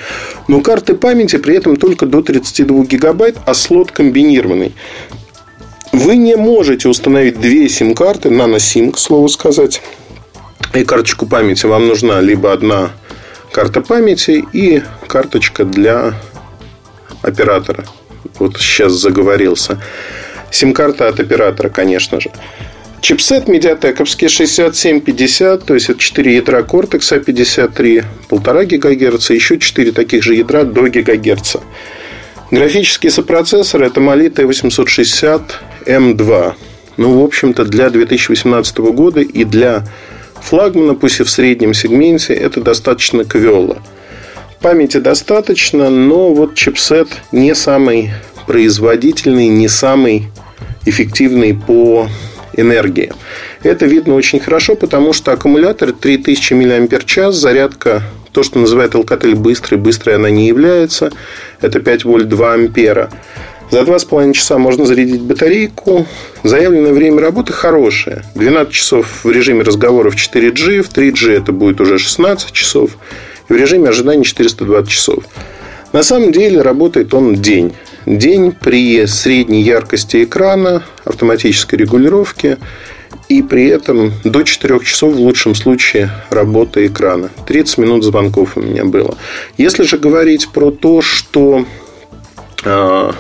Но 0.49 0.61
карты 0.61 0.95
памяти 0.95 1.37
при 1.37 1.55
этом 1.57 1.77
только 1.77 2.07
до 2.07 2.21
32 2.21 2.85
гигабайт, 2.85 3.37
а 3.47 3.55
слот 3.55 3.93
комбинированный. 3.93 4.73
Вы 5.93 6.17
не 6.17 6.37
можете 6.37 6.89
установить 6.89 7.41
две 7.41 7.69
сим-карты, 7.69 8.31
нано-сим, 8.31 8.93
к 8.93 8.99
слову 8.99 9.29
сказать, 9.29 9.83
и 10.73 10.85
карточку 10.85 11.27
памяти. 11.27 11.67
Вам 11.67 11.89
нужна 11.89 12.21
либо 12.21 12.53
одна 12.53 12.91
карта 13.51 13.81
памяти 13.81 14.45
и 14.53 14.83
карточка 15.09 15.65
для 15.65 16.15
оператора. 17.23 17.85
Вот 18.39 18.57
сейчас 18.57 18.93
заговорился. 18.93 19.83
Сим-карта 20.53 21.09
от 21.09 21.19
оператора, 21.19 21.69
конечно 21.69 22.21
же. 22.21 22.31
Чипсет 23.01 23.49
медиатековский 23.49 24.29
6750, 24.29 25.65
то 25.65 25.75
есть 25.75 25.89
это 25.89 25.99
4 25.99 26.37
ядра 26.37 26.61
Cortex 26.61 27.01
A53, 27.19 28.05
1,5 28.31 28.77
ГГц, 28.77 29.31
еще 29.31 29.59
4 29.59 29.93
таких 29.93 30.23
же 30.23 30.35
ядра 30.35 30.65
до 30.65 30.83
ГГц. 30.83 31.57
Графический 32.51 33.11
сопроцессор 33.11 33.85
это 33.85 34.01
Mali 34.01 34.29
T860 34.29 35.43
M2. 35.87 36.55
Ну, 36.97 37.21
в 37.21 37.25
общем-то, 37.25 37.65
для 37.65 37.91
2018 37.91 38.79
года 38.79 39.21
и 39.21 39.45
для 39.45 39.85
флагмана, 40.43 40.97
пусть 40.97 41.21
и 41.21 41.23
в 41.23 41.31
среднем 41.31 41.75
сегменте, 41.75 42.35
это 42.35 42.61
достаточно 42.61 43.25
квело. 43.25 43.77
Памяти 44.61 44.97
достаточно, 44.97 45.91
но 45.91 46.35
вот 46.35 46.57
чипсет 46.57 47.09
не 47.31 47.55
самый 47.55 48.11
производительный, 48.49 49.47
не 49.47 49.69
самый 49.69 50.27
эффективный 50.87 51.55
по 51.55 52.09
энергии. 52.55 53.13
Это 53.63 53.87
видно 53.87 54.17
очень 54.17 54.41
хорошо, 54.41 54.75
потому 54.75 55.13
что 55.13 55.31
аккумулятор 55.31 55.93
3000 55.93 56.55
мАч, 56.55 57.33
зарядка 57.33 58.03
то, 58.33 58.43
что 58.43 58.59
называют 58.59 58.95
Alcatel 58.95 59.35
быстрой, 59.35 59.79
быстрой 59.79 60.17
она 60.17 60.31
не 60.31 60.47
является. 60.47 61.11
Это 61.61 61.81
5 61.81 62.05
вольт 62.05 62.29
2 62.29 62.55
ампера. 62.55 63.11
За 63.71 63.81
2,5 63.81 64.33
часа 64.33 64.59
можно 64.59 64.85
зарядить 64.85 65.21
батарейку. 65.21 66.07
Заявленное 66.43 66.93
время 66.93 67.21
работы 67.21 67.53
хорошее. 67.53 68.25
12 68.35 68.73
часов 68.73 69.25
в 69.25 69.31
режиме 69.31 69.63
разговоров 69.63 70.17
4G, 70.17 70.83
в 70.83 70.93
3G 70.93 71.37
это 71.37 71.53
будет 71.53 71.81
уже 71.81 71.99
16 71.99 72.53
часов. 72.53 72.97
И 73.49 73.53
в 73.53 73.57
режиме 73.57 73.91
ожидания 73.91 74.25
420 74.25 74.91
часов. 74.91 75.25
На 75.93 76.03
самом 76.03 76.33
деле 76.33 76.63
работает 76.63 77.15
он 77.15 77.37
день. 77.37 77.75
День 78.07 78.53
при 78.53 79.07
средней 79.07 79.63
яркости 79.63 80.25
экрана, 80.25 80.83
автоматической 81.05 81.79
регулировке 81.79 82.59
и 83.31 83.43
при 83.43 83.69
этом 83.69 84.13
до 84.25 84.43
4 84.43 84.81
часов 84.81 85.15
в 85.15 85.21
лучшем 85.21 85.55
случае 85.55 86.11
работа 86.31 86.85
экрана. 86.85 87.31
30 87.47 87.79
минут 87.79 88.03
звонков 88.05 88.57
у 88.57 88.61
меня 88.61 88.85
было. 88.85 89.17
Если 89.57 89.85
же 89.85 89.99
говорить 89.99 90.49
про 90.49 90.73
то, 90.73 91.01
что 91.01 91.65
э, 92.65 93.13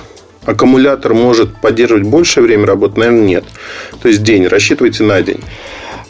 аккумулятор 0.45 1.15
может 1.15 1.57
поддерживать 1.61 2.03
большее 2.03 2.43
время 2.43 2.67
работы, 2.67 2.99
наверное, 2.99 3.25
нет. 3.25 3.45
То 4.03 4.09
есть 4.09 4.25
день, 4.25 4.49
рассчитывайте 4.49 5.05
на 5.05 5.23
день. 5.23 5.41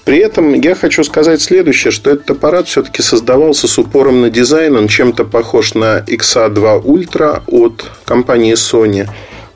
При 0.04 0.16
этом 0.16 0.54
я 0.54 0.74
хочу 0.74 1.04
сказать 1.04 1.42
следующее, 1.42 1.90
что 1.90 2.10
этот 2.10 2.30
аппарат 2.30 2.68
все-таки 2.68 3.02
создавался 3.02 3.68
с 3.68 3.78
упором 3.78 4.22
на 4.22 4.30
дизайн. 4.30 4.76
Он 4.76 4.88
чем-то 4.88 5.26
похож 5.26 5.74
на 5.74 5.98
XA2 5.98 6.84
Ultra 6.84 7.42
от 7.46 7.84
компании 8.06 8.54
Sony. 8.54 9.06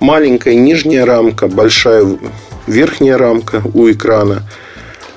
Маленькая 0.00 0.54
нижняя 0.54 1.06
рамка, 1.06 1.48
большая 1.48 2.04
верхняя 2.66 3.18
рамка 3.18 3.62
у 3.74 3.90
экрана. 3.90 4.42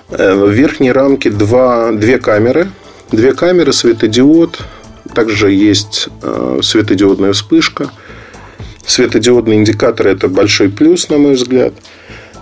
Э, 0.09 0.33
в 0.33 0.49
верхней 0.49 0.91
рамке 0.91 1.29
два, 1.29 1.91
две 1.91 2.19
камеры. 2.19 2.69
Две 3.11 3.33
камеры, 3.33 3.73
светодиод. 3.73 4.59
Также 5.13 5.51
есть 5.51 6.09
э, 6.21 6.59
светодиодная 6.61 7.33
вспышка. 7.33 7.89
Светодиодный 8.85 9.55
индикатор– 9.55 10.07
это 10.07 10.27
большой 10.27 10.69
плюс, 10.69 11.09
на 11.09 11.17
мой 11.17 11.33
взгляд– 11.33 11.73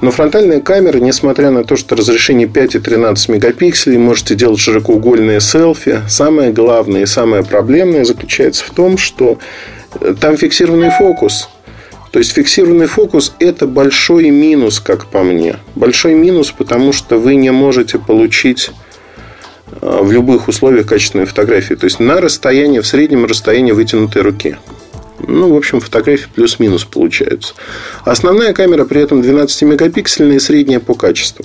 но 0.02 0.12
фронтальная 0.12 0.60
камера, 0.60 0.98
несмотря 1.00 1.52
на 1.52 1.64
то, 1.64 1.76
что 1.76 1.96
разрешение 1.96 2.48
5 2.48 2.76
и 2.76 2.80
13 2.80 3.30
мегапикселей, 3.30 3.98
можете 3.98 4.36
делать 4.36 4.60
широкоугольные 4.60 5.40
селфи. 5.40 6.02
Самое 6.10 6.52
главное 6.52 7.04
и 7.04 7.06
самое 7.06 7.44
проблемное 7.44 8.04
заключается 8.04 8.66
в 8.66 8.72
том, 8.72 8.98
что 8.98 9.40
э, 10.00 10.14
там 10.20 10.38
фиксированный 10.38 10.92
фокус. 10.92 11.50
То 12.16 12.20
есть 12.20 12.32
фиксированный 12.32 12.88
фокус– 12.88 13.34
это 13.40 13.68
большой 13.68 14.30
минус, 14.30 14.80
как 14.80 15.08
по 15.08 15.22
мне. 15.22 15.58
Большой 15.76 16.14
минус, 16.14 16.50
потому 16.50 16.94
что 16.94 17.18
вы 17.18 17.36
не 17.36 17.52
можете 17.52 18.00
получить 18.00 18.72
э, 19.82 20.00
в 20.02 20.14
любых 20.14 20.48
условиях 20.48 20.88
качественную 20.88 21.28
фотографию. 21.28 21.78
То 21.78 21.84
есть 21.84 22.00
на 22.00 22.22
расстоянии, 22.22 22.80
в 22.80 22.88
среднем 22.88 23.26
расстоянии 23.26 23.74
вытянутой 23.74 24.22
руки. 24.22 24.56
Ну, 25.28 25.54
в 25.54 25.58
общем, 25.58 25.82
фотографии 25.82 26.30
плюс-минус 26.34 26.86
получаются. 26.86 27.54
Основная 28.06 28.54
камера 28.54 28.86
при 28.86 29.02
этом 29.02 29.20
12-мегапиксельная 29.20 30.38
и 30.38 30.40
средняя 30.40 30.80
по 30.80 30.94
качеству. 30.94 31.44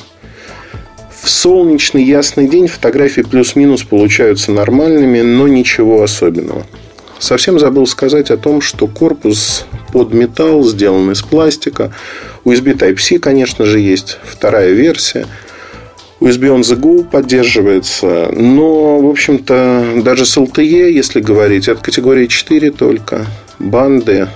В 1.20 1.28
солнечный 1.28 2.04
ясный 2.04 2.46
день 2.46 2.68
фотографии 2.68 3.22
плюс-минус 3.22 3.82
получаются 3.82 4.52
нормальными, 4.52 5.20
но 5.22 5.48
ничего 5.48 6.04
особенного. 6.04 6.64
Совсем 7.20 7.58
забыл 7.58 7.86
сказать 7.86 8.30
о 8.30 8.38
том, 8.38 8.62
что 8.62 8.86
корпус 8.86 9.66
под 9.92 10.14
металл 10.14 10.64
сделан 10.64 11.10
из 11.12 11.20
пластика. 11.20 11.92
USB 12.46 12.74
Type-C, 12.74 13.18
конечно 13.18 13.66
же, 13.66 13.78
есть. 13.78 14.18
Вторая 14.24 14.70
версия. 14.72 15.26
USB 16.20 16.48
on 16.48 16.60
the 16.60 16.80
go 16.80 17.04
поддерживается. 17.04 18.30
Но, 18.32 18.98
в 19.00 19.08
общем-то, 19.08 20.00
даже 20.02 20.24
с 20.24 20.36
LTE, 20.38 20.90
если 20.90 21.20
говорить, 21.20 21.68
от 21.68 21.80
категории 21.80 22.26
4 22.26 22.70
только 22.70 23.26
банды, 23.58 24.28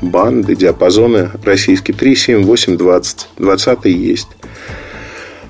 банды, 0.00 0.56
диапазоны 0.56 1.30
российские 1.44 1.94
3, 1.94 2.16
7, 2.16 2.44
8, 2.44 2.78
20. 2.78 3.26
20 3.36 3.84
есть. 3.84 4.28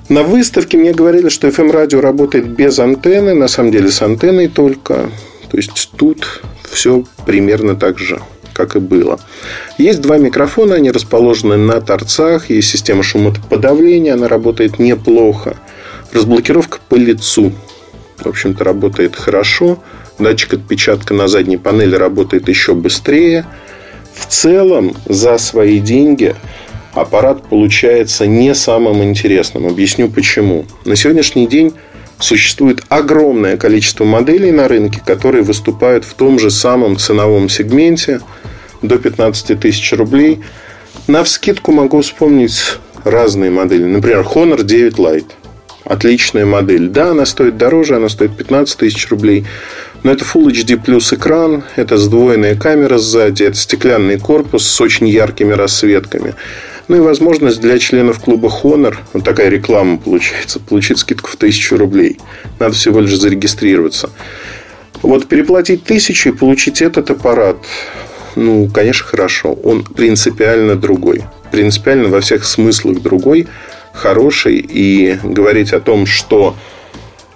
На 0.09 0.25
выставке 0.25 0.77
мне 0.77 0.93
говорили, 0.93 1.29
что 1.29 1.47
FM-радио 1.47 2.01
работает 2.01 2.49
без 2.49 2.81
антенны, 2.81 3.35
на 3.35 3.47
самом 3.47 3.71
деле 3.71 3.93
с 3.93 4.03
антенной 4.03 4.49
только. 4.49 5.09
То 5.51 5.57
есть 5.57 5.91
тут 5.97 6.43
все 6.71 7.05
примерно 7.27 7.75
так 7.75 7.99
же, 7.99 8.21
как 8.53 8.77
и 8.77 8.79
было. 8.79 9.19
Есть 9.79 10.01
два 10.01 10.19
микрофона, 10.19 10.77
они 10.77 10.91
расположены 10.91 11.57
на 11.57 11.81
торцах, 11.81 12.51
есть 12.51 12.69
система 12.69 13.03
шумотоподавления, 13.03 14.15
она 14.15 14.29
работает 14.29 14.79
неплохо. 14.79 15.57
Разблокировка 16.13 16.79
по 16.89 16.95
лицу, 16.95 17.53
в 18.19 18.27
общем-то, 18.27 18.65
работает 18.65 19.17
хорошо. 19.17 19.83
Датчик 20.19 20.55
отпечатка 20.55 21.15
на 21.15 21.29
задней 21.29 21.57
панели 21.57 21.95
работает 21.95 22.49
еще 22.49 22.75
быстрее. 22.75 23.47
В 24.15 24.27
целом, 24.27 24.95
за 25.07 25.39
свои 25.39 25.81
деньги 25.81 26.37
аппарат 26.93 27.43
получается 27.49 28.27
не 28.27 28.55
самым 28.55 29.03
интересным. 29.03 29.67
Объясню 29.67 30.09
почему. 30.09 30.67
На 30.85 30.97
сегодняшний 30.97 31.47
день 31.47 31.73
существует 32.21 32.83
огромное 32.89 33.57
количество 33.57 34.05
моделей 34.05 34.53
на 34.53 34.69
рынке, 34.69 35.01
которые 35.05 35.43
выступают 35.43 36.05
в 36.05 36.15
том 36.15 36.39
же 36.39 36.51
самом 36.51 36.97
ценовом 36.97 37.49
сегменте 37.49 38.21
до 38.83 38.99
15 38.99 39.59
тысяч 39.59 39.93
рублей. 39.93 40.41
На 41.07 41.25
вскидку 41.25 41.73
могу 41.73 42.01
вспомнить 42.01 42.79
разные 43.05 43.51
модели. 43.51 43.85
Например, 43.85 44.21
Honor 44.21 44.63
9 44.63 44.95
Lite. 44.95 45.31
Отличная 45.85 46.47
модель. 46.47 46.89
Да, 46.89 47.11
она 47.11 47.27
стоит 47.27 47.57
дороже, 47.57 47.97
она 47.97 48.09
стоит 48.09 48.37
15 48.37 48.79
тысяч 48.79 49.09
рублей. 49.09 49.47
Но 50.03 50.13
это 50.13 50.25
Full 50.25 50.53
HD 50.53 50.81
плюс 50.83 51.13
экран, 51.13 51.65
это 51.77 51.99
сдвоенная 51.99 52.55
камера 52.55 52.99
сзади, 52.99 53.43
это 53.43 53.57
стеклянный 53.57 54.19
корпус 54.19 54.67
с 54.67 54.81
очень 54.81 55.09
яркими 55.09 55.53
расцветками. 55.53 56.35
Ну 56.89 56.97
и 56.97 57.01
возможность 57.01 57.61
для 57.61 57.79
членов 57.79 58.21
клуба 58.21 58.49
Honor, 58.49 58.97
вот 59.13 59.25
такая 59.25 59.49
реклама 59.49 59.99
получается, 59.99 60.61
получить 60.61 60.99
скидку 60.99 61.31
в 61.31 61.37
тысячу 61.37 61.77
рублей. 61.77 62.19
Надо 62.59 62.75
всего 62.75 63.01
лишь 63.01 63.17
зарегистрироваться. 63.17 64.11
Вот 65.03 65.29
переплатить 65.29 65.85
тысячу 65.85 66.31
и 66.31 66.33
получить 66.33 66.83
этот 66.83 67.11
аппарат, 67.11 67.57
ну, 68.37 68.69
конечно, 68.73 69.07
хорошо. 69.07 69.53
Он 69.53 69.83
принципиально 69.83 70.77
другой. 70.77 71.25
Принципиально 71.51 72.09
во 72.09 72.21
всех 72.21 72.45
смыслах 72.45 73.01
другой, 73.01 73.49
хороший. 73.93 74.57
И 74.57 75.19
говорить 75.23 75.73
о 75.73 75.81
том, 75.81 76.07
что 76.07 76.55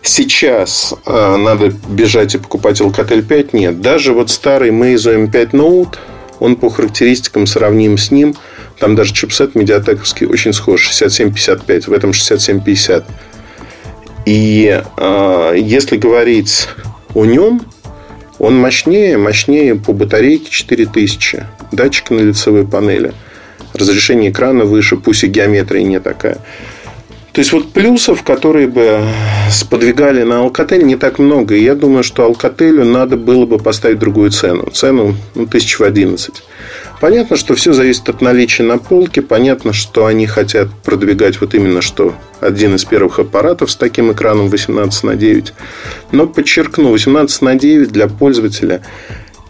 сейчас 0.03 0.95
э, 1.07 1.37
надо 1.37 1.73
бежать 1.89 2.35
и 2.35 2.39
покупать 2.39 2.81
Alcatel 2.81 3.23
5, 3.23 3.55
нет. 3.55 3.81
Даже 3.81 4.13
вот 4.13 4.31
старый 4.31 4.71
Meizu 4.71 5.27
M5 5.27 5.51
Note, 5.51 5.97
он 6.39 6.57
по 6.57 6.69
характеристикам 6.69 7.47
сравним 7.47 7.97
с 7.97 8.11
ним. 8.11 8.35
Там 8.79 8.95
даже 8.95 9.13
чипсет 9.13 9.55
медиатековский 9.55 10.27
очень 10.27 10.53
схож. 10.53 10.83
6755, 10.83 11.89
в 11.89 11.93
этом 11.93 12.13
6750. 12.13 13.05
И 14.27 14.83
э, 14.97 15.55
если 15.57 15.97
говорить 15.97 16.69
о 17.15 17.25
нем, 17.25 17.63
он 18.39 18.57
мощнее, 18.57 19.17
мощнее 19.17 19.75
по 19.77 19.93
батарейке 19.93 20.51
4000. 20.51 21.47
Датчик 21.73 22.11
на 22.11 22.21
лицевой 22.21 22.67
панели. 22.67 23.13
Разрешение 23.75 24.31
экрана 24.31 24.65
выше, 24.65 24.97
пусть 24.97 25.25
и 25.25 25.27
геометрия 25.27 25.83
не 25.83 26.01
такая. 26.01 26.39
То 27.33 27.41
есть 27.41 27.53
вот 27.53 27.73
плюсов, 27.73 28.23
которые 28.23 28.69
бы 28.69 29.01
сподвигали 29.51 30.23
на 30.23 30.35
Alcatel, 30.35 30.85
не 30.85 30.95
так 30.95 31.19
много. 31.19 31.57
И 31.57 31.65
я 31.65 31.75
думаю, 31.75 32.05
что 32.05 32.31
Alcatel 32.31 32.85
надо 32.85 33.17
было 33.17 33.45
бы 33.45 33.59
поставить 33.59 33.99
другую 33.99 34.31
цену. 34.31 34.71
Цену 34.71 35.17
ну, 35.35 35.47
тысяч 35.47 35.81
в 35.81 35.83
11. 35.83 36.43
Понятно, 37.05 37.37
что 37.37 37.55
все 37.55 37.75
зависит 37.75 38.09
от 38.09 38.23
наличия 38.23 38.63
на 38.63 38.79
полке. 38.79 39.21
Понятно, 39.21 39.75
что 39.75 40.07
они 40.07 40.27
хотят 40.27 40.69
продвигать 40.83 41.39
вот 41.39 41.53
именно 41.53 41.83
что 41.83 42.15
один 42.41 42.77
из 42.77 42.87
первых 42.87 43.19
аппаратов 43.19 43.71
с 43.71 43.77
таким 43.77 44.11
экраном 44.13 44.49
18 44.49 45.05
на 45.05 45.15
9. 45.15 45.53
Но 46.13 46.27
подчеркну, 46.27 46.93
18 46.93 47.43
на 47.43 47.57
9 47.57 47.93
для 47.93 48.09
пользователя 48.09 48.81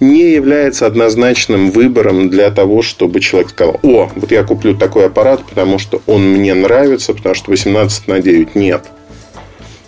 не 0.00 0.32
является 0.32 0.84
однозначным 0.84 1.70
выбором 1.70 2.28
для 2.28 2.50
того, 2.50 2.82
чтобы 2.82 3.20
человек 3.20 3.50
сказал, 3.50 3.78
о, 3.84 4.10
вот 4.16 4.32
я 4.32 4.42
куплю 4.42 4.74
такой 4.74 5.06
аппарат, 5.06 5.44
потому 5.48 5.78
что 5.78 6.02
он 6.06 6.22
мне 6.32 6.54
нравится, 6.54 7.14
потому 7.14 7.36
что 7.36 7.52
18 7.52 8.08
на 8.08 8.18
9 8.18 8.56
нет. 8.56 8.82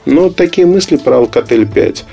Но 0.05 0.31
такие 0.31 0.69
мысли 0.69 0.99
про 0.99 1.17
Alcatel 1.17 1.67
5. 1.67 2.05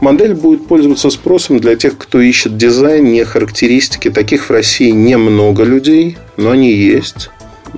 Модель 0.00 0.34
будет 0.34 0.66
пользоваться 0.66 1.08
спросом 1.10 1.60
для 1.60 1.76
тех, 1.76 1.96
кто 1.98 2.20
ищет 2.20 2.56
дизайн, 2.56 3.04
не 3.04 3.24
характеристики. 3.24 4.10
Таких 4.10 4.48
в 4.48 4.50
России 4.50 4.90
немного 4.90 5.62
людей, 5.62 6.18
но 6.36 6.50
они 6.50 6.72
есть. 6.72 7.30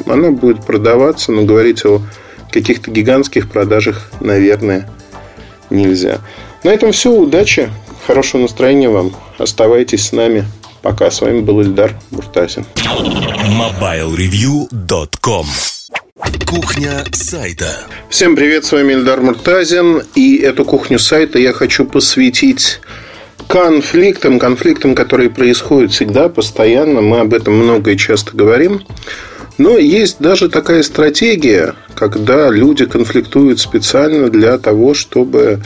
Она 0.07 0.31
будет 0.31 0.65
продаваться, 0.65 1.31
но 1.33 1.43
говорить 1.43 1.85
о 1.85 2.01
каких-то 2.51 2.91
гигантских 2.91 3.51
продажах, 3.51 4.11
наверное, 4.21 4.89
нельзя. 5.71 6.21
На 6.63 6.71
этом 6.71 6.93
все. 6.93 7.11
Удачи. 7.11 7.69
Хорошего 8.07 8.43
настроения 8.43 8.89
вам. 8.89 9.13
Оставайтесь 9.39 10.07
с 10.07 10.13
нами. 10.13 10.45
Пока. 10.81 11.11
С 11.11 11.21
вами 11.21 11.41
был 11.41 11.61
Ильдар 11.61 11.99
Буртасин. 12.11 12.65
MobileReview.com 12.77 15.47
Кухня 16.53 17.03
сайта. 17.13 17.87
Всем 18.11 18.37
привет, 18.37 18.67
с 18.67 18.73
вами 18.73 18.93
Ильдар 18.93 19.23
Муртазин. 19.23 20.03
И 20.15 20.37
эту 20.37 20.67
кухню 20.67 20.99
сайта 20.99 21.39
я 21.39 21.55
хочу 21.55 21.87
посвятить 21.87 22.81
конфликтам, 23.49 24.39
конфликтам, 24.39 24.95
которые 24.95 25.31
происходят 25.31 25.93
всегда, 25.93 26.29
постоянно. 26.29 27.01
Мы 27.01 27.21
об 27.21 27.33
этом 27.33 27.55
много 27.55 27.93
и 27.93 27.97
часто 27.97 28.37
говорим. 28.37 28.83
Но 29.57 29.79
есть 29.79 30.19
даже 30.19 30.51
такая 30.51 30.83
стратегия, 30.83 31.75
когда 31.95 32.51
люди 32.51 32.85
конфликтуют 32.85 33.59
специально 33.59 34.29
для 34.29 34.59
того, 34.59 34.93
чтобы 34.93 35.63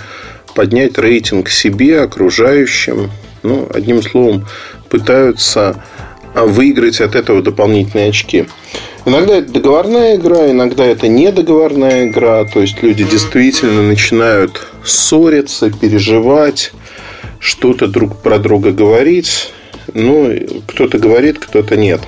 поднять 0.54 0.98
рейтинг 0.98 1.48
себе, 1.48 2.00
окружающим. 2.00 3.10
Ну, 3.42 3.68
одним 3.74 4.02
словом, 4.02 4.46
пытаются 4.88 5.82
выиграть 6.44 7.00
от 7.00 7.14
этого 7.14 7.42
дополнительные 7.42 8.10
очки. 8.10 8.46
Иногда 9.04 9.36
это 9.36 9.52
договорная 9.52 10.16
игра, 10.16 10.50
иногда 10.50 10.84
это 10.84 11.08
не 11.08 11.30
договорная 11.32 12.08
игра. 12.08 12.44
То 12.44 12.60
есть 12.60 12.82
люди 12.82 13.04
действительно 13.04 13.82
начинают 13.82 14.66
ссориться, 14.84 15.70
переживать, 15.70 16.72
что-то 17.38 17.86
друг 17.86 18.20
про 18.20 18.38
друга 18.38 18.72
говорить. 18.72 19.50
Ну, 19.94 20.36
кто-то 20.66 20.98
говорит, 20.98 21.38
кто-то 21.38 21.76
нет. 21.76 22.00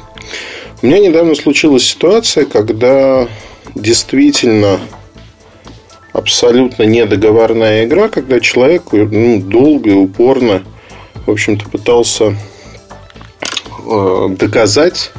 У 0.83 0.87
меня 0.87 0.99
недавно 0.99 1.35
случилась 1.35 1.85
ситуация, 1.85 2.45
когда 2.45 3.29
действительно 3.75 4.81
абсолютно 6.13 6.83
недоговорная 6.83 7.85
игра, 7.85 8.09
когда 8.09 8.41
человек 8.41 8.93
ну, 8.93 9.41
долго 9.41 9.91
и 9.91 9.95
упорно, 9.95 10.63
в 11.27 11.31
общем-то, 11.31 11.69
пытался 11.69 12.35
э, 13.89 14.29
доказать 14.37 15.13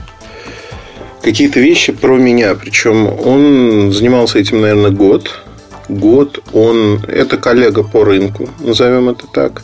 какие-то 1.21 1.59
вещи 1.59 1.91
про 1.91 2.17
меня. 2.17 2.55
Причем 2.55 3.07
он 3.07 3.91
занимался 3.91 4.39
этим, 4.39 4.61
наверное, 4.61 4.91
год. 4.91 5.43
Год 5.87 6.43
он... 6.53 7.01
Это 7.07 7.37
коллега 7.37 7.83
по 7.83 8.03
рынку, 8.03 8.49
назовем 8.59 9.09
это 9.09 9.25
так. 9.27 9.63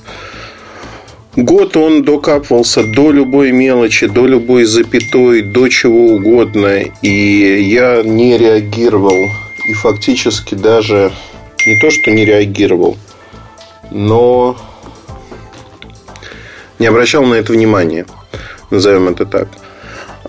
Год 1.35 1.75
он 1.75 2.03
докапывался 2.03 2.83
до 2.83 3.11
любой 3.11 3.51
мелочи, 3.51 4.07
до 4.07 4.25
любой 4.25 4.63
запятой, 4.63 5.41
до 5.41 5.67
чего 5.67 6.07
угодно. 6.07 6.79
И 7.01 7.61
я 7.61 8.03
не 8.03 8.37
реагировал. 8.37 9.17
И 9.67 9.73
фактически 9.73 10.55
даже 10.55 11.11
не 11.65 11.77
то, 11.79 11.89
что 11.91 12.11
не 12.11 12.23
реагировал, 12.23 12.97
но 13.91 14.55
не 16.79 16.85
обращал 16.85 17.25
на 17.25 17.33
это 17.33 17.51
внимания. 17.51 18.05
Назовем 18.71 19.09
это 19.09 19.25
так. 19.25 19.47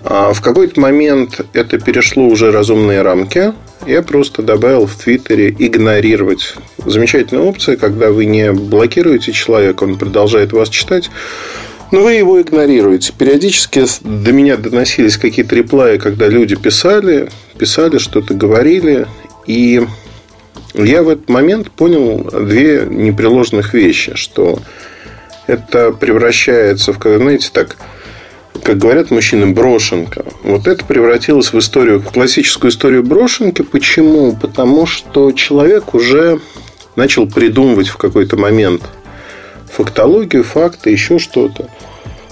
А 0.03 0.31
в 0.33 0.41
какой-то 0.41 0.79
момент 0.79 1.41
это 1.53 1.79
перешло 1.79 2.27
уже 2.27 2.51
разумные 2.51 3.01
рамки. 3.01 3.53
Я 3.85 4.01
просто 4.01 4.41
добавил 4.41 4.85
в 4.85 4.95
Твиттере 4.95 5.49
игнорировать. 5.57 6.55
Замечательная 6.85 7.43
опция, 7.43 7.77
когда 7.77 8.11
вы 8.11 8.25
не 8.25 8.51
блокируете 8.51 9.31
человека, 9.31 9.83
он 9.83 9.97
продолжает 9.97 10.53
вас 10.53 10.69
читать, 10.69 11.09
но 11.91 12.01
вы 12.01 12.13
его 12.13 12.41
игнорируете. 12.41 13.13
Периодически 13.17 13.85
до 14.01 14.31
меня 14.31 14.57
доносились 14.57 15.17
какие-то 15.17 15.55
реплаи, 15.55 15.97
когда 15.97 16.27
люди 16.27 16.55
писали, 16.55 17.29
писали, 17.57 17.97
что-то 17.97 18.33
говорили. 18.33 19.07
И 19.45 19.85
я 20.73 21.03
в 21.03 21.09
этот 21.09 21.29
момент 21.29 21.71
понял 21.71 22.23
две 22.23 22.85
непреложных 22.89 23.73
вещи, 23.73 24.15
что 24.15 24.59
это 25.47 25.91
превращается 25.91 26.93
в, 26.93 27.01
знаете, 27.01 27.49
так, 27.51 27.77
как 28.63 28.77
говорят 28.77 29.11
мужчины, 29.11 29.47
брошенка. 29.47 30.25
Вот 30.43 30.67
это 30.67 30.85
превратилось 30.85 31.53
в 31.53 31.59
историю, 31.59 31.99
в 31.99 32.11
классическую 32.11 32.71
историю 32.71 33.03
брошенки. 33.03 33.61
Почему? 33.61 34.35
Потому 34.35 34.85
что 34.85 35.31
человек 35.31 35.93
уже 35.93 36.39
начал 36.95 37.27
придумывать 37.27 37.87
в 37.87 37.97
какой-то 37.97 38.37
момент 38.37 38.81
фактологию, 39.71 40.43
факты, 40.43 40.89
еще 40.89 41.19
что-то. 41.19 41.69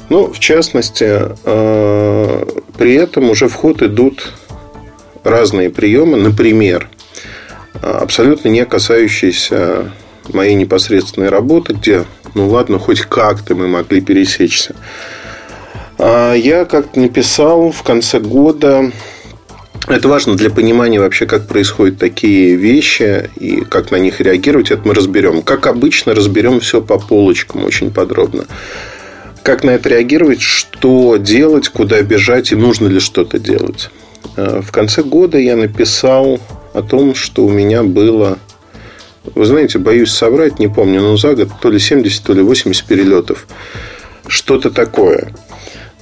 Ну, 0.10 0.32
в 0.32 0.40
частности, 0.40 1.22
э, 1.44 2.46
при 2.78 2.94
этом 2.96 3.30
уже 3.30 3.48
в 3.48 3.54
ход 3.54 3.82
идут 3.82 4.34
разные 5.24 5.70
приемы. 5.70 6.18
Например, 6.18 6.90
абсолютно 7.82 8.50
не 8.50 8.66
касающиеся 8.66 9.92
моей 10.34 10.56
непосредственной 10.56 11.30
работы, 11.30 11.74
где, 11.74 12.06
ну 12.34 12.48
ладно, 12.50 12.80
хоть 12.80 13.02
как-то 13.02 13.56
мы 13.56 13.68
могли 13.68 14.02
пересечься. 14.02 14.76
А 15.98 16.34
я 16.34 16.66
как-то 16.66 17.00
написал 17.00 17.72
в 17.72 17.84
конце 17.84 18.20
года 18.20 18.92
это 19.88 20.08
важно 20.08 20.36
для 20.36 20.50
понимания 20.50 21.00
вообще, 21.00 21.28
как 21.28 21.48
происходят 21.48 22.00
такие 22.00 22.56
вещи 22.56 23.30
и 23.36 23.62
как 23.62 23.92
на 23.92 23.98
них 23.98 24.20
реагировать. 24.20 24.72
Это 24.72 24.82
мы 24.88 24.96
разберем. 24.96 25.44
Как 25.44 25.68
обычно, 25.68 26.16
разберем 26.16 26.60
все 26.60 26.82
по 26.82 26.98
полочкам 26.98 27.64
очень 27.64 27.92
подробно. 27.92 28.46
Как 29.44 29.64
на 29.64 29.72
это 29.72 29.90
реагировать, 29.90 30.42
что 30.42 31.18
делать, 31.18 31.70
куда 31.70 32.02
бежать 32.02 32.52
и 32.52 32.56
нужно 32.56 32.88
ли 32.88 33.00
что-то 33.00 33.38
делать. 33.38 33.92
А, 34.38 34.62
в 34.64 34.72
конце 34.72 35.04
года 35.04 35.38
я 35.38 35.56
написал 35.56 36.40
о 36.74 36.82
том, 36.82 37.14
что 37.14 37.46
у 37.46 37.50
меня 37.50 37.84
было 37.84 38.40
вы 39.34 39.46
знаете, 39.46 39.80
боюсь 39.80 40.12
соврать, 40.12 40.60
не 40.60 40.68
помню, 40.68 41.02
но 41.02 41.18
за 41.18 41.34
год 41.34 41.50
то 41.60 41.72
ли 41.72 41.80
70, 41.80 42.24
то 42.24 42.34
ли 42.34 42.44
80 42.44 42.86
перелетов. 42.86 43.48
Что-то 44.28 44.70
такое. 44.70 45.34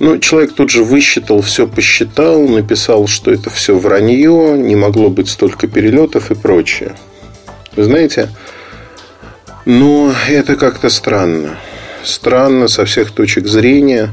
Ну, 0.04 0.18
человек 0.18 0.52
тут 0.52 0.70
же 0.70 0.84
высчитал, 0.84 1.40
все 1.40 1.66
посчитал, 1.66 2.46
написал, 2.46 3.08
что 3.08 3.32
это 3.32 3.50
все 3.50 3.78
вранье, 3.78 4.58
не 4.58 4.76
могло 4.76 5.10
быть 5.10 5.30
столько 5.30 5.66
перелетов 5.68 6.30
и 6.30 6.36
прочее. 6.36 6.94
Вы 7.78 7.86
знаете, 7.86 8.28
но 9.64 10.14
это 10.28 10.58
как-то 10.58 10.90
странно. 10.90 11.58
Странно 12.04 12.68
со 12.68 12.84
всех 12.84 13.12
точек 13.12 13.48
зрения, 13.48 14.10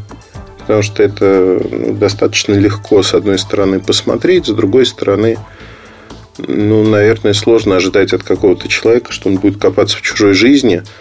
потому 0.60 0.82
что 0.82 1.02
это 1.02 1.60
ну, 1.68 1.94
достаточно 1.94 2.54
легко, 2.54 3.02
с 3.02 3.12
одной 3.12 3.40
стороны, 3.40 3.80
посмотреть, 3.80 4.46
с 4.46 4.50
другой 4.50 4.86
стороны, 4.86 5.38
ну, 6.38 6.84
наверное, 6.84 7.32
сложно 7.32 7.74
ожидать 7.74 8.12
от 8.12 8.22
какого-то 8.22 8.68
человека, 8.68 9.10
что 9.10 9.28
он 9.28 9.38
будет 9.38 9.60
копаться 9.60 9.96
в 9.96 10.02
чужой 10.02 10.34
жизни– 10.34 10.84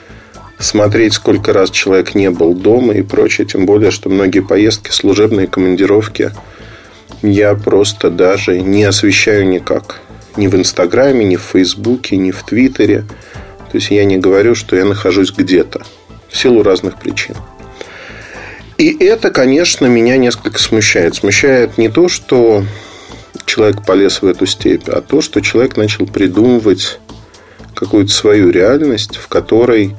смотреть, 0.60 1.14
сколько 1.14 1.54
раз 1.54 1.72
человек 1.72 2.14
не 2.16 2.30
был 2.30 2.54
дома 2.54 2.94
и 2.94 3.02
прочее. 3.02 3.48
Тем 3.48 3.66
более, 3.66 3.92
что 3.92 4.10
многие 4.10 4.42
поездки, 4.42 4.92
служебные 4.92 5.48
командировки 5.48 6.32
я 7.22 7.56
просто 7.56 8.10
даже 8.10 8.62
не 8.62 8.84
освещаю 8.84 9.48
никак. 9.48 10.02
Ни 10.36 10.48
в 10.48 10.56
Инстаграме, 10.56 11.26
ни 11.26 11.38
в 11.38 11.42
Фейсбуке, 11.42 12.18
ни 12.18 12.32
в 12.32 12.44
Твиттере. 12.44 13.06
То 13.72 13.78
есть 13.78 13.90
я 13.90 14.04
не 14.06 14.18
говорю, 14.18 14.56
что 14.56 14.76
я 14.76 14.86
нахожусь 14.86 15.32
где-то. 15.32 15.82
В 16.28 16.38
силу 16.38 16.62
разных 16.62 17.00
причин. 17.00 17.36
И 18.78 18.96
это, 19.04 19.32
конечно, 19.32 19.88
меня 19.88 20.18
несколько 20.18 20.60
смущает. 20.60 21.16
Смущает 21.16 21.78
не 21.78 21.90
то, 21.90 22.08
что 22.08 22.64
человек 23.46 23.86
полез 23.86 24.22
в 24.22 24.26
эту 24.26 24.46
степь, 24.46 24.88
а 24.88 25.02
то, 25.02 25.22
что 25.22 25.42
человек 25.42 25.76
начал 25.76 26.06
придумывать 26.06 27.00
какую-то 27.74 28.12
свою 28.12 28.52
реальность, 28.52 29.18
в 29.18 29.28
которой 29.28 29.96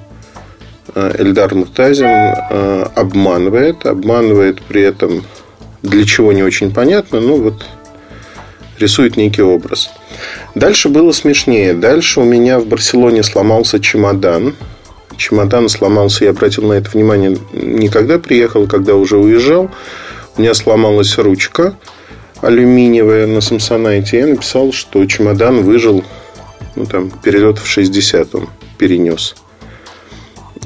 Эльдар 0.94 1.54
Муртазин 1.54 2.06
э, 2.06 2.86
обманывает, 2.94 3.86
обманывает 3.86 4.62
при 4.62 4.82
этом 4.82 5.24
для 5.82 6.04
чего 6.04 6.32
не 6.32 6.42
очень 6.42 6.72
понятно, 6.72 7.20
но 7.20 7.36
вот 7.36 7.64
рисует 8.78 9.16
некий 9.16 9.42
образ. 9.42 9.90
Дальше 10.54 10.88
было 10.88 11.12
смешнее. 11.12 11.74
Дальше 11.74 12.20
у 12.20 12.24
меня 12.24 12.58
в 12.58 12.66
Барселоне 12.66 13.22
сломался 13.22 13.80
чемодан. 13.80 14.54
Чемодан 15.16 15.68
сломался, 15.68 16.24
я 16.24 16.30
обратил 16.30 16.66
на 16.66 16.74
это 16.74 16.90
внимание 16.90 17.36
не 17.52 17.88
когда 17.88 18.18
приехал, 18.18 18.64
а 18.64 18.66
когда 18.66 18.94
уже 18.94 19.18
уезжал. 19.18 19.70
У 20.36 20.40
меня 20.40 20.54
сломалась 20.54 21.18
ручка 21.18 21.74
алюминиевая 22.40 23.26
на 23.26 23.40
Самсонайте. 23.40 24.18
Я 24.18 24.26
написал, 24.26 24.72
что 24.72 25.04
чемодан 25.04 25.62
выжил, 25.62 26.04
ну, 26.74 26.86
там, 26.86 27.10
перелетов 27.10 27.66
60 27.66 28.34
он 28.34 28.48
перенес. 28.78 29.34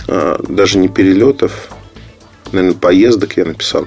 А, 0.09 0.41
даже 0.49 0.79
не 0.79 0.89
перелетов, 0.89 1.69
наверное, 2.53 2.79
поездок 2.79 3.37
я 3.37 3.45
написал. 3.45 3.87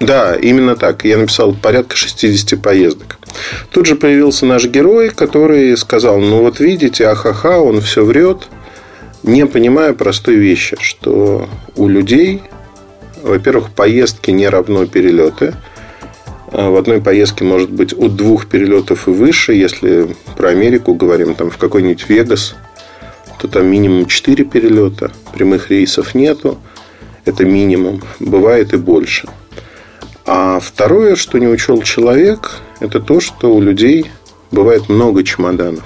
Да, 0.00 0.34
именно 0.34 0.76
так. 0.76 1.04
Я 1.04 1.18
написал 1.18 1.54
порядка 1.54 1.96
60 1.96 2.60
поездок. 2.60 3.18
Тут 3.70 3.86
же 3.86 3.96
появился 3.96 4.46
наш 4.46 4.66
герой, 4.66 5.10
который 5.10 5.76
сказал, 5.76 6.18
ну 6.18 6.42
вот 6.42 6.60
видите, 6.60 7.06
ахаха, 7.06 7.58
он 7.58 7.80
все 7.80 8.04
врет, 8.04 8.48
не 9.22 9.46
понимая 9.46 9.92
простой 9.92 10.36
вещи, 10.36 10.76
что 10.80 11.48
у 11.76 11.88
людей, 11.88 12.42
во-первых, 13.22 13.70
поездки 13.70 14.30
не 14.30 14.48
равно 14.48 14.86
перелеты. 14.86 15.54
А 16.52 16.68
в 16.68 16.76
одной 16.76 17.00
поездке 17.00 17.44
может 17.44 17.70
быть 17.70 17.92
от 17.92 18.16
двух 18.16 18.46
перелетов 18.46 19.06
и 19.06 19.12
выше, 19.12 19.52
если 19.52 20.16
про 20.36 20.48
Америку 20.48 20.94
говорим, 20.94 21.36
там 21.36 21.48
в 21.48 21.58
какой-нибудь 21.58 22.08
Вегас– 22.08 22.56
то 23.40 23.48
там 23.48 23.66
минимум 23.66 24.06
4 24.06 24.44
перелета, 24.44 25.10
прямых 25.32 25.70
рейсов 25.70 26.14
нету, 26.14 26.58
это 27.24 27.44
минимум, 27.44 28.02
бывает 28.18 28.74
и 28.74 28.76
больше. 28.76 29.28
А 30.26 30.60
второе, 30.60 31.16
что 31.16 31.38
не 31.38 31.48
учел 31.48 31.80
человек, 31.82 32.58
это 32.80 33.00
то, 33.00 33.20
что 33.20 33.54
у 33.54 33.60
людей 33.60 34.10
бывает 34.50 34.90
много 34.90 35.24
чемоданов. 35.24 35.84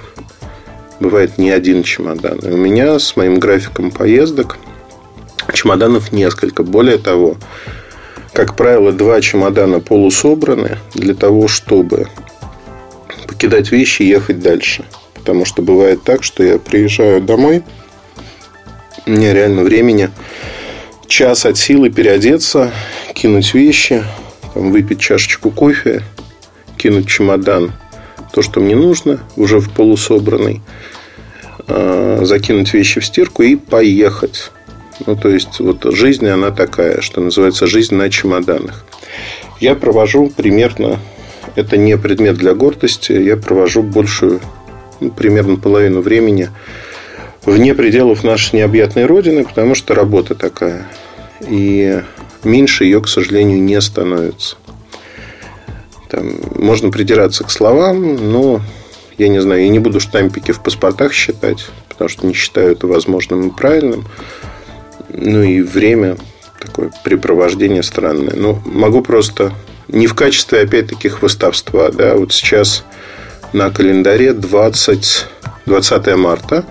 Бывает 0.99 1.37
не 1.37 1.49
один 1.49 1.83
чемодан. 1.83 2.39
И 2.39 2.49
у 2.49 2.57
меня 2.57 2.99
с 2.99 3.15
моим 3.15 3.39
графиком 3.39 3.89
поездок 3.89 4.57
чемоданов 5.53 6.11
несколько. 6.11 6.63
Более 6.63 6.97
того, 6.97 7.37
как 8.33 8.55
правило, 8.55 8.91
два 8.91 9.21
чемодана 9.21 9.79
полусобраны 9.79 10.77
для 10.93 11.15
того, 11.15 11.47
чтобы 11.47 12.07
покидать 13.27 13.71
вещи 13.71 14.03
и 14.03 14.07
ехать 14.07 14.41
дальше. 14.41 14.83
Потому 15.25 15.43
что 15.43 15.63
бывает 15.63 16.03
так, 16.03 16.23
что 16.23 16.43
я 16.43 16.59
приезжаю 16.59 17.19
домой, 17.19 17.63
меня 19.07 19.33
реально 19.33 19.63
времени 19.63 20.11
час 21.07 21.47
от 21.47 21.57
силы 21.57 21.89
переодеться, 21.89 22.71
кинуть 23.15 23.55
вещи, 23.55 24.03
там, 24.53 24.71
выпить 24.71 24.99
чашечку 24.99 25.49
кофе, 25.49 26.03
кинуть 26.77 27.07
чемодан, 27.07 27.71
то, 28.33 28.43
что 28.43 28.59
мне 28.59 28.75
нужно, 28.75 29.19
уже 29.35 29.57
в 29.57 29.71
полусобранный, 29.71 30.61
а, 31.67 32.19
закинуть 32.21 32.71
вещи 32.75 32.99
в 32.99 33.05
стирку 33.05 33.41
и 33.41 33.55
поехать. 33.55 34.51
Ну, 35.07 35.15
то 35.15 35.29
есть, 35.29 35.59
вот 35.59 35.85
жизнь, 35.85 36.27
она 36.27 36.51
такая, 36.51 37.01
что 37.01 37.19
называется 37.19 37.65
жизнь 37.65 37.95
на 37.95 38.11
чемоданах. 38.11 38.85
Я 39.59 39.73
провожу 39.73 40.29
примерно, 40.29 40.99
это 41.55 41.77
не 41.77 41.97
предмет 41.97 42.35
для 42.35 42.53
гордости, 42.53 43.11
я 43.13 43.37
провожу 43.37 43.81
большую 43.81 44.39
примерно 45.15 45.57
половину 45.57 46.01
времени 46.01 46.49
вне 47.45 47.73
пределов 47.73 48.23
нашей 48.23 48.57
необъятной 48.57 49.05
родины, 49.05 49.45
потому 49.45 49.75
что 49.75 49.93
работа 49.93 50.35
такая. 50.35 50.87
И 51.47 52.01
меньше 52.43 52.85
ее, 52.85 53.01
к 53.01 53.07
сожалению, 53.07 53.61
не 53.61 53.79
становится. 53.81 54.57
Там, 56.09 56.31
можно 56.55 56.91
придираться 56.91 57.43
к 57.43 57.51
словам, 57.51 58.31
но 58.31 58.61
я 59.17 59.27
не 59.27 59.41
знаю, 59.41 59.63
я 59.63 59.69
не 59.69 59.79
буду 59.79 59.99
штампики 59.99 60.51
в 60.51 60.61
паспортах 60.61 61.13
считать, 61.13 61.67
потому 61.89 62.09
что 62.09 62.27
не 62.27 62.33
считаю 62.33 62.71
это 62.71 62.87
возможным 62.87 63.49
и 63.49 63.51
правильным. 63.51 64.05
Ну 65.09 65.41
и 65.41 65.61
время 65.61 66.17
такое 66.59 66.91
препровождение 67.03 67.83
странное. 67.83 68.35
Ну, 68.35 68.59
могу 68.65 69.01
просто 69.01 69.53
не 69.87 70.07
в 70.07 70.13
качестве, 70.13 70.61
опять-таки, 70.61 71.09
хвостовства. 71.09 71.89
Да? 71.89 72.15
Вот 72.15 72.33
сейчас 72.33 72.83
на 73.53 73.69
календаре 73.71 74.33
20, 74.33 75.27
20 75.65 76.15
марта. 76.15 76.65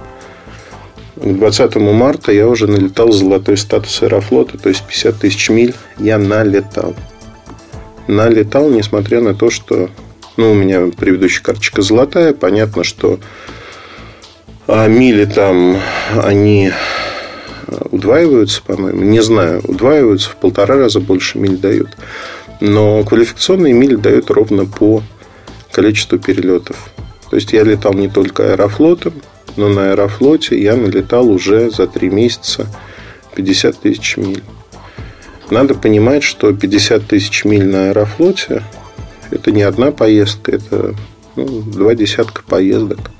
К 1.17 1.33
20 1.33 1.77
марта 1.77 2.33
я 2.33 2.49
уже 2.49 2.67
налетал 2.67 3.13
золотой 3.13 3.57
статус 3.57 4.03
аэрофлота, 4.03 4.59
то 4.59 4.69
есть 4.69 4.85
50 4.85 5.17
тысяч 5.17 5.49
миль 5.49 5.75
я 5.99 6.19
налетал. 6.19 6.95
Налетал, 8.07 8.69
несмотря 8.71 9.21
на 9.21 9.35
то, 9.35 9.51
что 9.51 9.89
ну, 10.37 10.51
у 10.51 10.55
меня 10.55 10.91
предыдущая 10.97 11.43
карточка 11.43 11.83
золотая. 11.83 12.35
Понятно, 12.35 12.85
что 12.85 13.21
а 14.67 14.89
мили 14.89 15.25
там, 15.27 15.79
они 16.23 16.73
удваиваются, 17.91 18.63
по-моему. 18.63 19.03
Не 19.03 19.23
знаю, 19.23 19.61
удваиваются 19.65 20.31
в 20.31 20.37
полтора 20.37 20.77
раза 20.77 21.01
больше 21.01 21.39
миль 21.39 21.57
дают. 21.57 21.89
Но 22.61 23.03
квалификационные 23.05 23.75
мили 23.75 23.97
дают 23.97 24.31
ровно 24.31 24.65
по 24.65 25.03
количеству 25.75 26.19
перелетов. 26.19 26.91
То 27.29 27.37
есть 27.37 27.53
я 27.53 27.65
летал 27.65 27.93
не 27.95 28.09
только 28.09 28.53
аэрофлотом, 28.53 29.15
но 29.57 29.69
на 29.69 29.91
аэрофлоте 29.91 30.61
я 30.61 30.77
налетал 30.77 31.29
уже 31.29 31.71
за 31.71 31.87
три 31.89 32.09
месяца 32.09 32.67
50 33.35 33.81
тысяч 33.81 34.17
миль. 34.17 34.43
Надо 35.51 35.75
понимать, 35.75 36.23
что 36.23 36.53
50 36.53 37.07
тысяч 37.07 37.45
миль 37.45 37.67
на 37.67 37.89
аэрофлоте 37.89 38.63
это 39.31 39.51
не 39.51 39.63
одна 39.63 39.91
поездка, 39.91 40.53
это 40.53 40.95
ну, 41.35 41.61
два 41.63 41.95
десятка 41.95 42.43
поездок 42.43 43.11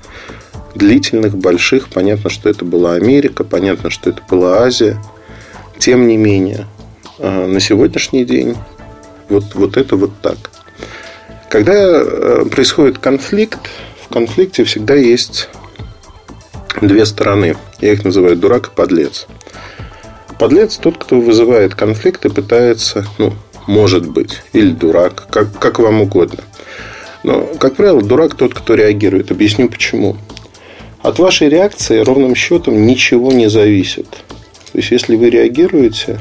длительных, 0.75 1.37
больших. 1.37 1.89
Понятно, 1.89 2.29
что 2.29 2.49
это 2.49 2.63
была 2.63 2.93
Америка, 2.93 3.43
понятно, 3.43 3.89
что 3.89 4.09
это 4.09 4.21
была 4.29 4.59
Азия. 4.59 4.97
Тем 5.77 6.07
не 6.07 6.15
менее, 6.15 6.67
а, 7.19 7.47
на 7.47 7.59
сегодняшний 7.59 8.23
день 8.23 8.55
вот, 9.29 9.55
вот 9.55 9.77
это 9.77 9.97
вот 9.97 10.11
так. 10.21 10.51
Когда 11.55 11.71
э, 11.73 12.43
происходит 12.51 12.97
конфликт, 12.97 13.69
в 14.01 14.13
конфликте 14.13 14.65
всегда 14.65 14.93
есть 14.93 15.47
две 16.81 17.05
стороны. 17.05 17.55
Я 17.79 17.93
их 17.93 18.03
называю 18.03 18.35
дурак 18.35 18.67
и 18.67 18.75
подлец. 18.75 19.25
Подлец 20.37 20.75
тот, 20.75 20.97
кто 20.97 21.21
вызывает 21.21 21.73
конфликт 21.73 22.25
и 22.25 22.29
пытается, 22.29 23.07
ну, 23.19 23.35
может 23.67 24.05
быть, 24.05 24.41
или 24.51 24.71
дурак, 24.71 25.27
как, 25.31 25.57
как 25.57 25.79
вам 25.79 26.01
угодно. 26.01 26.43
Но, 27.23 27.45
как 27.57 27.77
правило, 27.77 28.01
дурак 28.01 28.35
тот, 28.35 28.53
кто 28.53 28.75
реагирует. 28.75 29.31
Объясню 29.31 29.69
почему. 29.69 30.17
От 31.03 31.19
вашей 31.19 31.47
реакции 31.47 31.99
ровным 31.99 32.35
счетом 32.35 32.85
ничего 32.85 33.31
не 33.31 33.49
зависит. 33.49 34.09
То 34.73 34.79
есть, 34.79 34.91
если 34.91 35.15
вы 35.15 35.29
реагируете, 35.29 36.19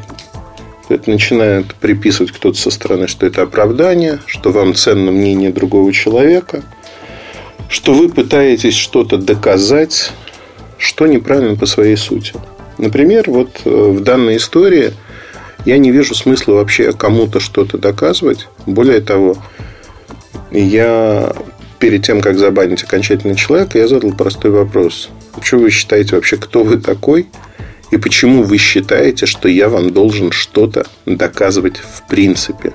это 0.89 1.11
начинает 1.11 1.75
приписывать 1.75 2.33
кто-то 2.33 2.59
со 2.59 2.71
стороны, 2.71 3.09
что 3.09 3.27
это 3.27 3.43
оправдание, 3.43 4.21
что 4.27 4.51
вам 4.53 4.75
ценно 4.75 5.11
мнение 5.11 5.51
другого 5.51 5.93
человека, 5.93 6.63
что 7.69 7.95
вы 7.95 8.09
пытаетесь 8.09 8.75
что-то 8.75 9.17
доказать, 9.17 10.13
что 10.79 11.07
неправильно 11.07 11.57
по 11.57 11.67
своей 11.67 11.97
сути. 11.97 12.35
Например, 12.79 13.25
вот 13.29 13.63
э, 13.65 13.71
в 13.71 14.01
данной 14.03 14.37
истории 14.37 14.93
я 15.65 15.79
не 15.79 15.91
вижу 15.91 16.15
смысла 16.15 16.55
вообще 16.55 16.93
кому-то 16.93 17.41
что-то 17.41 17.79
доказывать. 17.79 18.49
Более 18.67 19.01
того, 19.01 19.37
я 20.51 21.33
перед 21.79 22.05
тем, 22.05 22.21
как 22.21 22.39
забанить 22.39 22.83
окончательно 22.83 23.35
человека, 23.35 23.79
я 23.79 23.89
задал 23.89 24.13
простой 24.13 24.51
вопрос. 24.51 25.11
Что 25.43 25.59
вы 25.59 25.71
считаете 25.71 26.17
вообще, 26.17 26.37
кто 26.37 26.65
вы 26.65 26.79
такой? 26.79 27.29
И 27.95 27.97
почему 27.97 28.43
вы 28.43 28.59
считаете, 28.59 29.25
что 29.25 29.49
я 29.49 29.69
вам 29.69 29.93
должен 29.93 30.33
что-то 30.33 30.85
доказывать 31.07 31.77
в 31.77 32.09
принципе? 32.09 32.73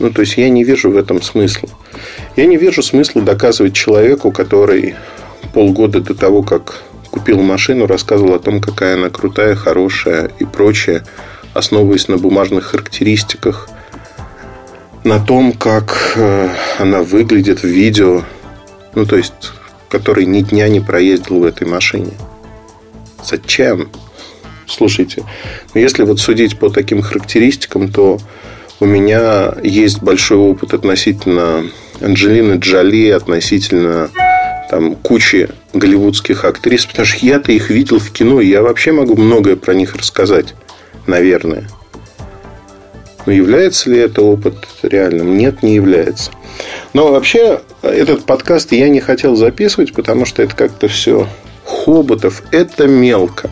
Ну, 0.00 0.10
то 0.10 0.22
есть, 0.22 0.36
я 0.36 0.48
не 0.48 0.64
вижу 0.64 0.90
в 0.90 0.96
этом 0.96 1.22
смысла. 1.22 1.68
Я 2.34 2.46
не 2.46 2.56
вижу 2.56 2.82
смысла 2.82 3.22
доказывать 3.22 3.74
человеку, 3.74 4.32
который 4.32 4.96
полгода 5.54 6.00
до 6.00 6.16
того, 6.16 6.42
как 6.42 6.82
купил 7.12 7.40
машину, 7.40 7.86
рассказывал 7.86 8.34
о 8.34 8.40
том, 8.40 8.60
какая 8.60 8.96
она 8.96 9.10
крутая, 9.10 9.54
хорошая 9.54 10.32
и 10.40 10.44
прочее, 10.44 11.04
основываясь 11.54 12.08
на 12.08 12.18
бумажных 12.18 12.64
характеристиках– 12.64 13.68
на 15.04 15.20
том, 15.20 15.52
как 15.52 16.14
э, 16.16 16.48
она 16.78 17.02
выглядит 17.02 17.60
в 17.60 17.66
видео, 17.68 18.24
ну, 18.96 19.06
то 19.06 19.16
есть, 19.16 19.52
который 19.88 20.26
ни 20.26 20.40
дня 20.40 20.68
не 20.68 20.80
проездил 20.80 21.38
в 21.38 21.44
этой 21.44 21.66
машине. 21.68 22.12
Зачем? 23.24 23.90
Слушайте, 24.66 25.24
ну, 25.74 25.80
если 25.80 26.02
вот 26.02 26.20
судить 26.20 26.58
по 26.58 26.68
таким 26.68 27.00
характеристикам, 27.00 27.90
то 27.90 28.18
у 28.80 28.86
меня 28.86 29.54
есть 29.62 30.02
большой 30.02 30.38
опыт 30.38 30.74
относительно 30.74 31.64
Анджелины 32.00 32.58
Джоли, 32.58 33.08
относительно 33.10 34.10
там, 34.70 34.94
кучи 34.94 35.48
голливудских 35.72 36.44
актрис, 36.44 36.86
потому 36.86 37.06
что 37.06 37.26
я-то 37.26 37.50
их 37.50 37.70
видел 37.70 37.98
в 37.98 38.10
кино, 38.10 38.40
и 38.40 38.48
я 38.48 38.62
вообще 38.62 38.92
могу 38.92 39.16
многое 39.16 39.56
про 39.56 39.74
них 39.74 39.96
рассказать, 39.96 40.54
наверное. 41.06 41.68
Но 43.26 43.32
является 43.32 43.90
ли 43.90 43.98
это 43.98 44.22
опыт 44.22 44.54
реальным? 44.82 45.36
Нет, 45.36 45.62
не 45.62 45.74
является. 45.74 46.30
Но 46.92 47.10
вообще 47.10 47.60
этот 47.82 48.24
подкаст 48.24 48.72
я 48.72 48.88
не 48.88 49.00
хотел 49.00 49.36
записывать, 49.36 49.92
потому 49.92 50.24
что 50.24 50.42
это 50.42 50.54
как-то 50.54 50.88
все 50.88 51.26
хоботов. 51.84 52.42
Это 52.50 52.86
мелко. 52.86 53.50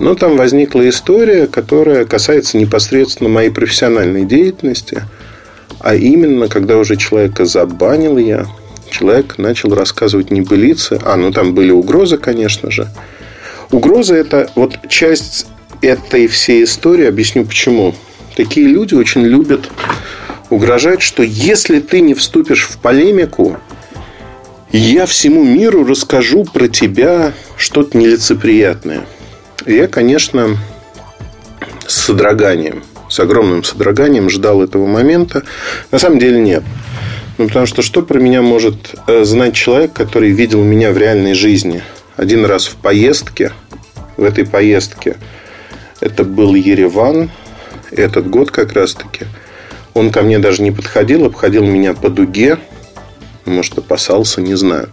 Но 0.00 0.14
там 0.14 0.36
возникла 0.36 0.88
история, 0.88 1.46
которая 1.46 2.04
касается 2.04 2.58
непосредственно 2.58 3.30
моей 3.30 3.50
профессиональной 3.50 4.24
деятельности. 4.24 5.02
А 5.78 5.94
именно, 5.94 6.48
когда 6.48 6.78
уже 6.78 6.96
человека 6.96 7.44
забанил 7.44 8.18
я, 8.18 8.46
человек 8.90 9.38
начал 9.38 9.74
рассказывать 9.74 10.30
небылицы. 10.30 10.98
А, 11.04 11.16
ну 11.16 11.30
там 11.30 11.54
были 11.54 11.70
угрозы, 11.70 12.16
конечно 12.16 12.70
же. 12.70 12.88
Угроза– 13.70 14.14
это 14.16 14.50
вот 14.56 14.78
часть 14.88 15.46
этой 15.80 16.26
всей 16.26 16.64
истории. 16.64 17.06
Объясню 17.06 17.44
почему. 17.44 17.94
Такие 18.36 18.66
люди 18.66 18.94
очень 18.94 19.22
любят 19.22 19.70
угрожать, 20.50 21.02
что 21.02 21.22
если 21.22 21.80
ты 21.80 22.00
не 22.00 22.14
вступишь 22.14 22.66
в 22.66 22.78
полемику, 22.78 23.58
я 24.78 25.06
всему 25.06 25.44
миру 25.44 25.84
расскажу 25.84 26.44
про 26.44 26.68
тебя 26.68 27.32
что-то 27.56 27.96
нелицеприятное. 27.96 29.06
Я, 29.66 29.88
конечно, 29.88 30.58
с 31.86 31.94
содроганием, 31.94 32.82
с 33.08 33.18
огромным 33.20 33.64
содроганием 33.64 34.30
ждал 34.30 34.62
этого 34.62 34.86
момента. 34.86 35.42
На 35.90 35.98
самом 35.98 36.18
деле 36.18 36.40
нет. 36.40 36.62
Ну, 37.38 37.48
потому 37.48 37.66
что 37.66 37.82
что 37.82 38.02
про 38.02 38.18
меня 38.18 38.42
может 38.42 38.94
э, 39.06 39.24
знать 39.24 39.54
человек, 39.54 39.92
который 39.92 40.30
видел 40.30 40.62
меня 40.62 40.92
в 40.92 40.98
реальной 40.98 41.34
жизни? 41.34 41.82
Один 42.16 42.44
раз 42.44 42.66
в 42.66 42.76
поездке. 42.76 43.52
В 44.16 44.22
этой 44.22 44.46
поездке 44.46 45.16
это 46.00 46.24
был 46.24 46.54
Ереван– 46.54 47.30
этот 47.96 48.28
год 48.28 48.50
как 48.50 48.72
раз-таки. 48.72 49.26
Он 49.94 50.10
ко 50.10 50.22
мне 50.22 50.38
даже 50.38 50.62
не 50.62 50.70
подходил, 50.70 51.24
обходил 51.24 51.64
меня 51.64 51.94
по 51.94 52.10
дуге. 52.10 52.58
Может, 53.46 53.78
опасался, 53.78 54.40
не 54.40 54.54
знаю. 54.54 54.88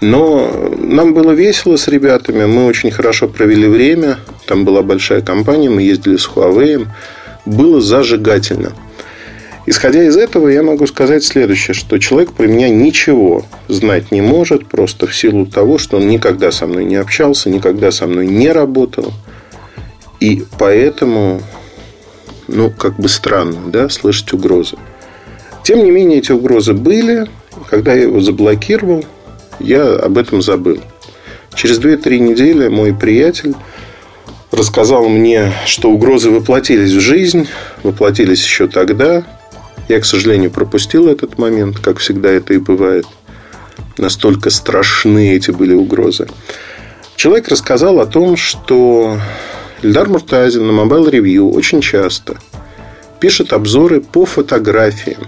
Но 0.00 0.72
нам 0.78 1.14
было 1.14 1.32
весело 1.32 1.76
с 1.76 1.88
ребятами. 1.88 2.46
Мы 2.46 2.66
очень 2.66 2.90
хорошо 2.90 3.28
провели 3.28 3.66
время. 3.66 4.18
Там 4.46 4.64
была 4.64 4.82
большая 4.82 5.20
компания. 5.20 5.68
Мы 5.68 5.82
ездили 5.82 6.16
с 6.16 6.28
Huawei. 6.28 6.86
Было 7.44 7.80
зажигательно. 7.80 8.72
Исходя 9.66 10.02
из 10.04 10.16
этого, 10.16 10.48
я 10.48 10.62
могу 10.62 10.86
сказать 10.86 11.22
следующее, 11.22 11.74
что 11.74 11.98
человек 11.98 12.32
про 12.32 12.46
меня 12.46 12.68
ничего 12.70 13.44
знать 13.68 14.10
не 14.10 14.22
может, 14.22 14.66
просто 14.66 15.06
в 15.06 15.14
силу 15.14 15.46
того, 15.46 15.78
что 15.78 15.98
он 15.98 16.08
никогда 16.08 16.50
со 16.50 16.66
мной 16.66 16.84
не 16.84 16.96
общался, 16.96 17.50
никогда 17.50 17.90
со 17.90 18.06
мной 18.06 18.26
не 18.26 18.50
работал. 18.50 19.12
И 20.18 20.44
поэтому 20.58 21.40
ну, 22.52 22.70
как 22.70 22.96
бы 22.96 23.08
странно, 23.08 23.70
да, 23.70 23.88
слышать 23.88 24.32
угрозы. 24.32 24.76
Тем 25.62 25.84
не 25.84 25.90
менее, 25.90 26.18
эти 26.18 26.32
угрозы 26.32 26.74
были. 26.74 27.26
Когда 27.70 27.94
я 27.94 28.02
его 28.02 28.20
заблокировал, 28.20 29.04
я 29.60 29.94
об 29.94 30.18
этом 30.18 30.42
забыл. 30.42 30.80
Через 31.54 31.78
2-3 31.78 32.18
недели 32.18 32.68
мой 32.68 32.92
приятель 32.92 33.54
рассказал 34.50 35.08
мне, 35.08 35.52
что 35.66 35.90
угрозы 35.90 36.30
воплотились 36.30 36.92
в 36.92 37.00
жизнь, 37.00 37.48
воплотились 37.84 38.42
еще 38.42 38.66
тогда. 38.66 39.22
Я, 39.88 40.00
к 40.00 40.04
сожалению, 40.04 40.50
пропустил 40.50 41.08
этот 41.08 41.38
момент, 41.38 41.78
как 41.78 41.98
всегда 41.98 42.30
это 42.30 42.54
и 42.54 42.58
бывает. 42.58 43.06
Настолько 43.98 44.50
страшны 44.50 45.34
эти 45.34 45.52
были 45.52 45.74
угрозы. 45.74 46.26
Человек 47.14 47.48
рассказал 47.48 48.00
о 48.00 48.06
том, 48.06 48.36
что 48.36 49.18
Эльдар 49.82 50.08
Муртазин 50.08 50.66
на 50.66 50.72
Mobile 50.72 51.10
Review 51.10 51.50
очень 51.50 51.80
часто 51.80 52.36
пишет 53.20 53.52
обзоры 53.52 54.00
по 54.00 54.24
фотографиям. 54.24 55.26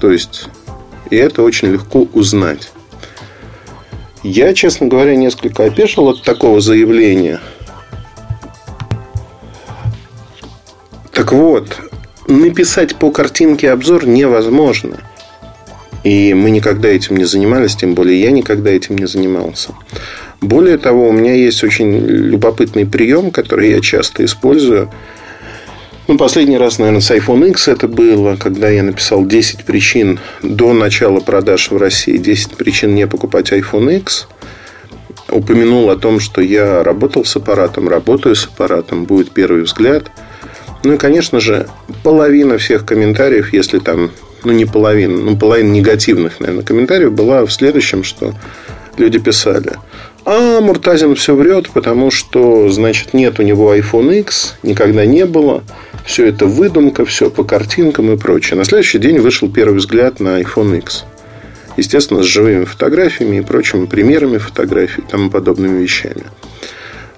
То 0.00 0.10
есть, 0.10 0.48
и 1.10 1.16
это 1.16 1.42
очень 1.42 1.68
легко 1.68 2.06
узнать. 2.12 2.70
Я, 4.22 4.54
честно 4.54 4.86
говоря, 4.86 5.16
несколько 5.16 5.64
опешил 5.64 6.08
от 6.08 6.22
такого 6.22 6.60
заявления. 6.60 7.40
Так 11.12 11.32
вот, 11.32 11.78
написать 12.26 12.96
по 12.96 13.10
картинке 13.10 13.70
обзор 13.70 14.06
невозможно. 14.06 14.98
И 16.04 16.34
мы 16.34 16.50
никогда 16.50 16.88
этим 16.88 17.16
не 17.16 17.24
занимались, 17.24 17.76
тем 17.76 17.94
более 17.94 18.20
я 18.20 18.30
никогда 18.30 18.70
этим 18.70 18.96
не 18.96 19.06
занимался. 19.06 19.74
Более 20.40 20.76
того, 20.76 21.08
у 21.08 21.12
меня 21.12 21.34
есть 21.34 21.64
очень 21.64 21.96
любопытный 21.96 22.84
прием, 22.84 23.30
который 23.30 23.70
я 23.70 23.80
часто 23.80 24.24
использую. 24.24 24.90
Ну, 26.06 26.18
последний 26.18 26.58
раз, 26.58 26.78
наверное, 26.78 27.00
с 27.00 27.10
iPhone 27.10 27.48
X 27.48 27.68
это 27.68 27.88
было, 27.88 28.36
когда 28.36 28.68
я 28.68 28.82
написал 28.82 29.24
10 29.24 29.64
причин 29.64 30.20
до 30.42 30.74
начала 30.74 31.20
продаж 31.20 31.70
в 31.70 31.78
России, 31.78 32.18
10 32.18 32.58
причин 32.58 32.94
не 32.94 33.06
покупать 33.06 33.52
iPhone 33.52 33.96
X. 33.96 34.28
Упомянул 35.30 35.88
о 35.88 35.96
том, 35.96 36.20
что 36.20 36.42
я 36.42 36.84
работал 36.84 37.24
с 37.24 37.34
аппаратом, 37.36 37.88
работаю 37.88 38.34
с 38.34 38.44
аппаратом, 38.44 39.06
будет 39.06 39.30
первый 39.30 39.62
взгляд. 39.62 40.10
Ну 40.84 40.92
и, 40.92 40.98
конечно 40.98 41.40
же, 41.40 41.68
половина 42.02 42.58
всех 42.58 42.84
комментариев, 42.84 43.54
если 43.54 43.78
там, 43.78 44.10
ну 44.44 44.52
не 44.52 44.66
половина, 44.66 45.16
ну 45.16 45.38
половина 45.38 45.72
негативных, 45.72 46.38
наверное, 46.38 46.64
комментариев 46.64 47.12
была 47.12 47.46
в 47.46 47.50
следующем, 47.50 48.04
что 48.04 48.34
люди 48.98 49.18
писали. 49.18 49.78
А 50.26 50.60
Муртазин 50.60 51.14
все 51.14 51.34
врет, 51.34 51.70
потому 51.70 52.10
что, 52.10 52.70
значит, 52.70 53.12
нет 53.12 53.38
у 53.38 53.42
него 53.42 53.74
iPhone 53.74 54.20
X, 54.20 54.56
никогда 54.62 55.04
не 55.04 55.26
было. 55.26 55.62
Все 56.06 56.26
это 56.26 56.46
выдумка, 56.46 57.04
все 57.04 57.30
по 57.30 57.44
картинкам 57.44 58.12
и 58.12 58.16
прочее. 58.16 58.56
На 58.56 58.64
следующий 58.64 58.98
день 58.98 59.18
вышел 59.18 59.50
первый 59.50 59.78
взгляд 59.78 60.20
на 60.20 60.40
iPhone 60.40 60.78
X. 60.78 61.04
Естественно, 61.76 62.22
с 62.22 62.26
живыми 62.26 62.64
фотографиями 62.64 63.38
и 63.38 63.40
прочими 63.42 63.86
примерами 63.86 64.38
фотографий 64.38 65.02
и 65.02 65.10
тому 65.10 65.28
подобными 65.28 65.82
вещами. 65.82 66.24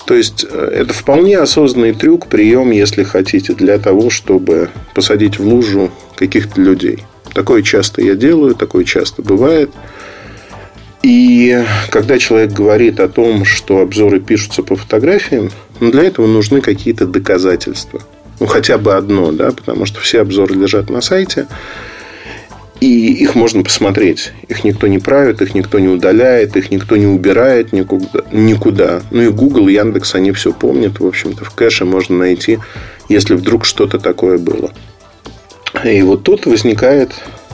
То 0.07 0.15
есть, 0.15 0.47
э, 0.49 0.71
это 0.73 0.93
вполне 0.95 1.39
осознанный 1.39 1.93
трюк, 1.93 2.27
прием, 2.29 2.71
если 2.71 3.03
хотите, 3.03 3.55
для 3.55 3.79
того, 3.79 4.09
чтобы 4.11 4.71
посадить 4.95 5.39
в 5.39 5.47
лужу 5.47 5.91
каких-то 6.17 6.61
людей. 6.61 7.05
Такое 7.35 7.63
часто 7.63 8.03
я 8.03 8.15
делаю, 8.15 8.55
такое 8.55 8.85
часто 8.85 9.23
бывает. 9.23 9.71
И 11.07 11.65
когда 11.91 12.19
человек 12.19 12.53
говорит 12.53 12.99
о 12.99 13.09
том, 13.09 13.45
что 13.45 13.81
обзоры 13.81 14.19
пишутся 14.19 14.63
по 14.63 14.75
фотографиям, 14.75 15.51
ну, 15.79 15.91
для 15.93 16.03
этого 16.03 16.27
нужны 16.27 16.61
какие-то 16.61 17.07
доказательства– 17.07 18.03
ну, 18.39 18.47
хотя 18.47 18.77
бы 18.79 18.95
одно, 18.95 19.33
да, 19.33 19.51
потому 19.53 19.87
что 19.87 20.01
все 20.01 20.21
обзоры 20.21 20.55
лежат 20.55 20.91
на 20.91 21.01
сайте. 21.01 21.47
И 22.81 23.15
их 23.15 23.35
можно 23.35 23.63
посмотреть. 23.63 24.33
Их 24.49 24.63
никто 24.63 24.87
не 24.87 24.99
правит, 24.99 25.41
их 25.41 25.55
никто 25.55 25.79
не 25.79 25.89
удаляет, 25.89 26.57
их 26.57 26.71
никто 26.71 26.97
не 26.99 27.07
убирает 27.07 27.73
никуда. 27.73 28.21
никуда. 28.33 29.01
Ну 29.11 29.23
и 29.23 29.29
Google, 29.31 29.69
Яндекс, 29.69 30.15
они 30.15 30.33
все 30.33 30.53
помнят. 30.53 31.01
В 31.01 31.07
общем-то, 31.07 31.45
в 31.47 31.55
кэше 31.55 31.87
можно 31.87 32.19
найти, 32.19 32.59
если 33.09 33.35
вдруг 33.35 33.65
что-то 33.65 33.99
такое 33.99 34.37
было. 34.37 34.71
И 35.85 36.03
вот 36.03 36.23
тут 36.23 36.45
возникает 36.45 37.13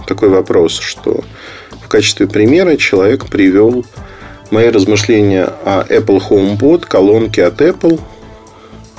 такой 0.09 0.29
вопрос, 0.29 0.81
что 0.81 1.23
качестве 1.93 2.27
примера 2.27 2.77
человек 2.79 3.27
привел 3.27 3.85
мои 4.51 4.71
размышления 4.71 5.45
о 5.65 5.85
Apple 5.87 6.23
HomePod, 6.27 6.87
колонке 6.89 7.45
от 7.45 7.61
Apple, 7.61 8.01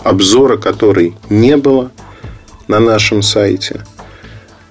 обзора 0.04 0.58
которой 0.58 1.16
не 1.28 1.58
было 1.58 1.92
на 2.68 2.80
нашем 2.80 3.24
сайте. 3.24 3.84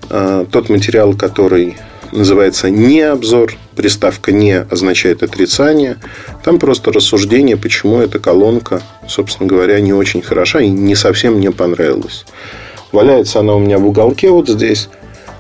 А, 0.09 0.47
тот 0.47 0.69
материал, 0.69 1.15
который 1.15 1.77
называется 2.13 2.71
«не 2.71 3.01
обзор», 3.01 3.55
приставка 3.75 4.31
«не» 4.31 4.57
означает 4.57 5.25
отрицание. 5.25 5.97
Там 6.45 6.61
просто 6.61 6.93
рассуждение, 6.93 7.57
почему 7.57 7.99
эта 7.99 8.21
колонка, 8.21 8.83
собственно 9.09 9.49
говоря, 9.49 9.81
не 9.81 9.93
очень 9.93 10.23
хороша 10.23 10.61
и 10.61 10.69
не 10.69 10.95
совсем 10.95 11.39
мне 11.39 11.51
понравилась. 11.51 12.25
Валяется 12.93 13.41
она 13.41 13.55
у 13.55 13.59
меня 13.59 13.79
в 13.79 13.87
уголке 13.89 14.31
вот 14.31 14.49
здесь. 14.49 14.89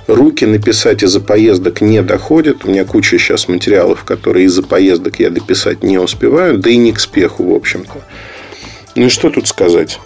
Руки 0.07 0.45
написать 0.45 1.03
из-за 1.03 1.21
поездок 1.21 1.81
не 1.81 2.03
доходят. 2.03 2.65
У 2.65 2.69
меня 2.69 2.85
куча 2.85 3.19
сейчас 3.19 3.49
материалов, 3.49 4.05
которые 4.05 4.47
из-за 4.47 4.63
поездок 4.63 5.21
я 5.21 5.31
дописать 5.31 5.83
не 5.83 5.99
успеваю. 5.99 6.59
Да 6.59 6.71
и 6.71 6.77
не 6.77 6.93
к 6.93 7.01
спеху, 7.01 7.45
в 7.45 7.55
общем-то. 7.55 8.03
Ну 8.97 9.07
и 9.07 9.09
что 9.09 9.31
тут 9.31 9.47
сказать? 9.47 10.01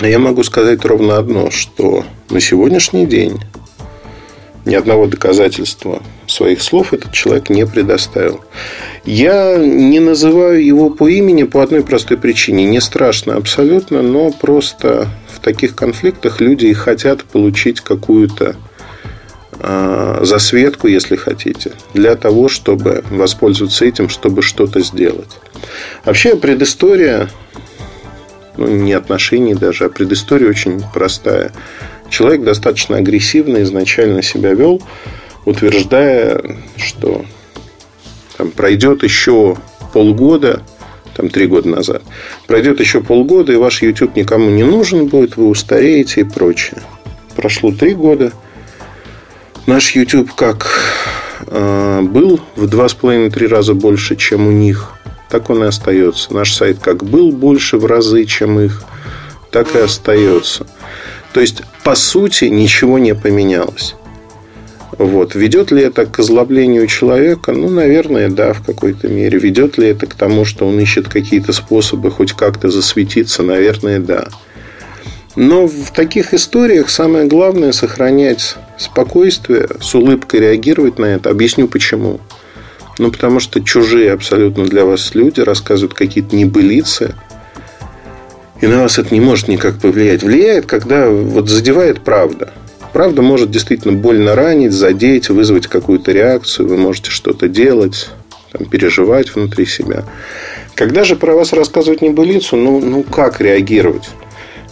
Я 0.00 0.18
могу 0.18 0.42
сказать 0.42 0.84
ровно 0.84 1.18
одно, 1.18 1.50
что 1.50 2.04
на 2.30 2.40
сегодняшний 2.40 3.06
день 3.06 3.38
ни 4.64 4.74
одного 4.74 5.06
доказательства 5.06 6.02
своих 6.26 6.62
слов 6.62 6.92
этот 6.92 7.12
человек 7.12 7.50
не 7.50 7.66
предоставил. 7.66 8.40
Я 9.04 9.56
не 9.58 10.00
называю 10.00 10.64
его 10.64 10.88
по 10.88 11.08
имени 11.08 11.42
по 11.42 11.62
одной 11.62 11.82
простой 11.82 12.16
причине. 12.16 12.64
Не 12.64 12.80
страшно 12.80 13.36
абсолютно, 13.36 14.02
но 14.02 14.30
просто 14.30 15.08
в 15.32 15.40
таких 15.40 15.76
конфликтах 15.76 16.40
люди 16.40 16.72
хотят 16.72 17.24
получить 17.24 17.80
какую-то 17.80 18.56
засветку, 19.60 20.88
если 20.88 21.16
хотите, 21.16 21.72
для 21.92 22.16
того, 22.16 22.48
чтобы 22.48 23.04
воспользоваться 23.10 23.84
этим, 23.84 24.08
чтобы 24.08 24.42
что-то 24.42 24.80
сделать. 24.80 25.38
Вообще 26.04 26.36
предыстория 26.36 27.28
ну, 28.56 28.68
не 28.68 28.92
отношений 28.92 29.54
даже, 29.54 29.84
а 29.84 29.88
предыстория 29.88 30.48
очень 30.48 30.82
простая. 30.92 31.52
Человек 32.10 32.44
достаточно 32.44 32.96
агрессивно 32.96 33.62
изначально 33.62 34.22
себя 34.22 34.54
вел, 34.54 34.82
утверждая, 35.44 36.40
что 36.76 37.24
там, 38.36 38.50
пройдет 38.50 39.02
еще 39.02 39.56
полгода, 39.92 40.62
там 41.16 41.28
три 41.28 41.46
года 41.46 41.68
назад, 41.68 42.02
пройдет 42.46 42.80
еще 42.80 43.00
полгода, 43.00 43.52
и 43.52 43.56
ваш 43.56 43.82
YouTube 43.82 44.16
никому 44.16 44.50
не 44.50 44.64
нужен 44.64 45.06
будет, 45.06 45.36
вы 45.36 45.48
устареете 45.48 46.22
и 46.22 46.24
прочее. 46.24 46.82
Прошло 47.36 47.72
три 47.72 47.94
года. 47.94 48.32
Наш 49.66 49.94
YouTube 49.94 50.32
как 50.34 50.68
э, 51.46 52.00
был 52.02 52.40
в 52.56 52.66
два 52.66 52.88
с 52.88 52.94
половиной-три 52.94 53.46
раза 53.46 53.74
больше, 53.74 54.16
чем 54.16 54.46
у 54.46 54.50
них– 54.50 54.90
так 55.34 55.50
он 55.50 55.64
и 55.64 55.66
остается. 55.66 56.32
Наш 56.32 56.54
сайт 56.54 56.78
как 56.80 57.02
был 57.02 57.32
больше 57.32 57.76
в 57.76 57.86
разы, 57.86 58.24
чем 58.24 58.60
их, 58.60 58.84
так 59.50 59.74
и 59.74 59.80
остается. 59.80 60.64
То 61.32 61.40
есть, 61.40 61.62
по 61.82 61.96
сути, 61.96 62.44
ничего 62.44 63.00
не 63.00 63.16
поменялось. 63.16 63.96
Вот. 64.96 65.34
Ведет 65.34 65.72
ли 65.72 65.82
это 65.82 66.06
к 66.06 66.20
озлоблению 66.20 66.86
человека? 66.86 67.50
Ну, 67.50 67.68
наверное, 67.68 68.28
да, 68.28 68.52
в 68.52 68.64
какой-то 68.64 69.08
мере. 69.08 69.40
Ведет 69.40 69.76
ли 69.76 69.88
это 69.88 70.06
к 70.06 70.14
тому, 70.14 70.44
что 70.44 70.68
он 70.68 70.78
ищет 70.78 71.08
какие-то 71.08 71.52
способы 71.52 72.12
хоть 72.12 72.32
как-то 72.32 72.70
засветиться? 72.70 73.42
Наверное, 73.42 73.98
да. 73.98 74.28
Но 75.36 75.66
в 75.66 75.90
таких 75.90 76.32
историях 76.32 76.90
самое 76.90 77.26
главное 77.26 77.72
сохранять 77.72 78.56
спокойствие, 78.78 79.68
с 79.80 79.94
улыбкой 79.94 80.40
реагировать 80.40 80.98
на 80.98 81.06
это. 81.06 81.30
Объясню 81.30 81.66
почему. 81.66 82.20
Ну, 82.98 83.10
потому 83.10 83.40
что 83.40 83.60
чужие 83.60 84.12
абсолютно 84.12 84.64
для 84.64 84.84
вас 84.84 85.14
люди 85.14 85.40
рассказывают 85.40 85.94
какие-то 85.94 86.36
небылицы, 86.36 87.14
и 88.60 88.66
на 88.66 88.82
вас 88.82 88.98
это 88.98 89.12
не 89.12 89.20
может 89.20 89.48
никак 89.48 89.80
повлиять. 89.80 90.22
Влияет, 90.22 90.66
когда 90.66 91.10
вот 91.10 91.48
задевает 91.48 92.00
правда. 92.00 92.52
Правда 92.92 93.20
может 93.20 93.50
действительно 93.50 93.92
больно 93.92 94.36
ранить, 94.36 94.72
задеть, 94.72 95.28
вызвать 95.28 95.66
какую-то 95.66 96.12
реакцию. 96.12 96.68
Вы 96.68 96.76
можете 96.76 97.10
что-то 97.10 97.48
делать, 97.48 98.08
там, 98.52 98.66
переживать 98.66 99.34
внутри 99.34 99.66
себя. 99.66 100.04
Когда 100.76 101.02
же 101.02 101.16
про 101.16 101.34
вас 101.34 101.52
рассказывать 101.52 102.02
небылицу, 102.02 102.56
ну, 102.56 102.80
ну 102.80 103.02
как 103.02 103.40
реагировать? 103.40 104.08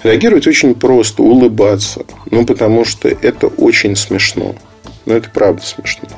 Реагировать 0.03 0.47
очень 0.47 0.75
просто, 0.75 1.23
улыбаться. 1.23 2.05
Ну, 2.31 2.45
потому 2.45 2.85
что 2.85 3.09
это 3.09 3.47
очень 3.47 3.95
смешно. 3.97 4.57
Ну, 5.07 5.15
это 5.15 5.31
правда 5.31 5.63
смешно. 5.63 6.09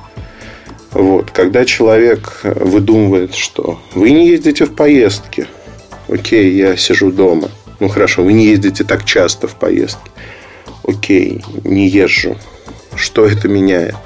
Вот. 0.93 1.31
Когда 1.31 1.65
человек 1.65 2.41
выдумывает, 2.45 3.35
что 3.35 3.81
вы 3.95 4.11
не 4.11 4.29
ездите 4.29 4.65
в 4.65 4.75
поездки, 4.75 5.47
окей, 6.09 6.53
я 6.53 6.77
сижу 6.77 7.11
дома. 7.11 7.51
Ну 7.81 7.89
хорошо, 7.89 8.23
вы 8.23 8.33
не 8.33 8.47
ездите 8.47 8.85
так 8.85 9.05
часто 9.05 9.49
в 9.49 9.57
поездки. 9.57 10.11
Окей, 10.87 11.43
не 11.65 11.89
езжу. 11.89 12.37
Что 12.95 13.27
это 13.27 13.49
меняет? 13.49 13.97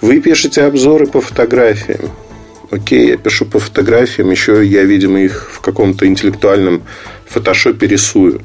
Вы 0.00 0.20
пишете 0.20 0.62
обзоры 0.62 1.06
по 1.06 1.20
фотографиям. 1.20 2.10
Окей, 2.70 3.08
я 3.08 3.16
пишу 3.16 3.46
по 3.46 3.58
фотографиям, 3.58 4.30
еще 4.30 4.64
я, 4.64 4.84
видимо, 4.84 5.20
их 5.20 5.50
в 5.52 5.60
каком-то 5.60 6.06
интеллектуальном 6.06 6.82
фотошопе 7.26 7.86
рисую 7.86 8.42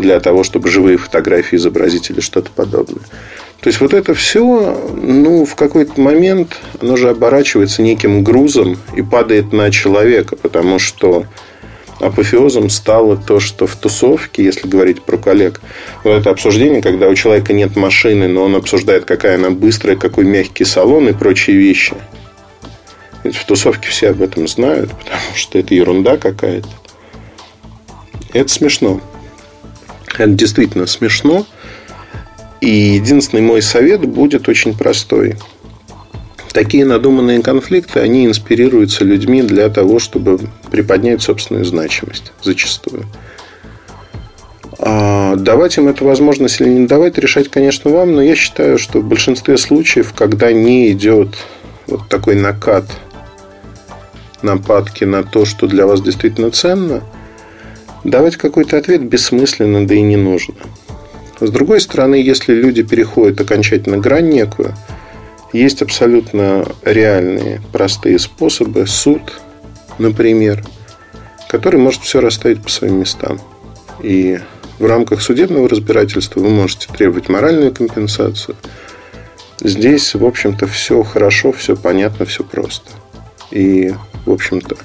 для 0.00 0.20
того, 0.20 0.42
чтобы 0.42 0.68
живые 0.68 0.96
фотографии 0.96 1.56
изобразить 1.56 2.10
или 2.10 2.20
что-то 2.20 2.50
подобное. 2.50 3.04
То 3.60 3.68
есть 3.68 3.80
вот 3.80 3.92
это 3.92 4.14
все, 4.14 4.90
ну, 4.96 5.44
в 5.44 5.54
какой-то 5.54 6.00
момент 6.00 6.56
оно 6.80 6.96
же 6.96 7.10
оборачивается 7.10 7.82
неким 7.82 8.24
грузом 8.24 8.78
и 8.96 9.02
падает 9.02 9.52
на 9.52 9.70
человека, 9.70 10.36
потому 10.36 10.78
что 10.78 11.26
апофеозом 12.00 12.70
стало 12.70 13.18
то, 13.18 13.38
что 13.38 13.66
в 13.66 13.76
тусовке, 13.76 14.42
если 14.44 14.66
говорить 14.66 15.02
про 15.02 15.18
коллег, 15.18 15.60
вот 16.04 16.12
это 16.12 16.30
обсуждение, 16.30 16.80
когда 16.80 17.08
у 17.08 17.14
человека 17.14 17.52
нет 17.52 17.76
машины, 17.76 18.28
но 18.28 18.44
он 18.44 18.56
обсуждает, 18.56 19.04
какая 19.04 19.36
она 19.36 19.50
быстрая, 19.50 19.96
какой 19.96 20.24
мягкий 20.24 20.64
салон 20.64 21.08
и 21.08 21.12
прочие 21.12 21.56
вещи. 21.56 21.94
Ведь 23.22 23.36
в 23.36 23.44
тусовке 23.44 23.88
все 23.88 24.10
об 24.10 24.22
этом 24.22 24.48
знают, 24.48 24.90
потому 24.92 25.34
что 25.34 25.58
это 25.58 25.74
ерунда 25.74 26.16
какая-то. 26.16 26.68
Это 28.32 28.48
смешно. 28.48 29.00
Это 30.14 30.28
действительно 30.28 30.86
смешно. 30.86 31.46
И 32.60 32.68
единственный 32.68 33.42
мой 33.42 33.62
совет 33.62 34.04
будет 34.06 34.48
очень 34.48 34.76
простой. 34.76 35.36
Такие 36.52 36.84
надуманные 36.84 37.42
конфликты, 37.42 38.00
они 38.00 38.26
инспирируются 38.26 39.04
людьми 39.04 39.42
для 39.42 39.68
того, 39.68 39.98
чтобы 39.98 40.40
приподнять 40.70 41.22
собственную 41.22 41.64
значимость 41.64 42.32
зачастую. 42.42 43.06
А 44.78 45.36
давать 45.36 45.76
им 45.76 45.88
эту 45.88 46.04
возможность 46.04 46.60
или 46.60 46.70
не 46.70 46.86
давать, 46.86 47.18
решать, 47.18 47.48
конечно, 47.48 47.90
вам, 47.90 48.12
но 48.12 48.22
я 48.22 48.34
считаю, 48.34 48.78
что 48.78 49.00
в 49.00 49.04
большинстве 49.04 49.58
случаев, 49.58 50.12
когда 50.14 50.52
не 50.52 50.90
идет 50.90 51.36
вот 51.86 52.08
такой 52.08 52.34
накат 52.34 52.84
нападки 54.42 55.04
на 55.04 55.22
то, 55.22 55.44
что 55.44 55.66
для 55.66 55.86
вас 55.86 56.00
действительно 56.00 56.50
ценно, 56.50 57.02
давать 58.04 58.36
какой-то 58.36 58.76
ответ 58.76 59.02
бессмысленно, 59.04 59.86
да 59.86 59.94
и 59.94 60.02
не 60.02 60.16
нужно. 60.16 60.54
С 61.40 61.50
другой 61.50 61.80
стороны, 61.80 62.16
если 62.16 62.52
люди 62.52 62.82
переходят 62.82 63.40
окончательно 63.40 63.98
грань 63.98 64.28
некую, 64.28 64.74
есть 65.52 65.82
абсолютно 65.82 66.66
реальные, 66.84 67.60
простые 67.72 68.18
способы. 68.18 68.86
Суд, 68.86 69.40
например, 69.98 70.64
который 71.48 71.80
может 71.80 72.02
все 72.02 72.20
расставить 72.20 72.62
по 72.62 72.68
своим 72.68 73.00
местам. 73.00 73.40
И 74.02 74.38
в 74.78 74.86
рамках 74.86 75.20
судебного 75.20 75.68
разбирательства 75.68 76.40
вы 76.40 76.50
можете 76.50 76.88
требовать 76.92 77.28
моральную 77.28 77.72
компенсацию. 77.72 78.56
Здесь, 79.60 80.14
в 80.14 80.24
общем-то, 80.24 80.66
все 80.66 81.02
хорошо, 81.02 81.52
все 81.52 81.76
понятно, 81.76 82.24
все 82.24 82.44
просто. 82.44 82.90
И, 83.50 83.92
в 84.24 84.30
общем-то, 84.30 84.76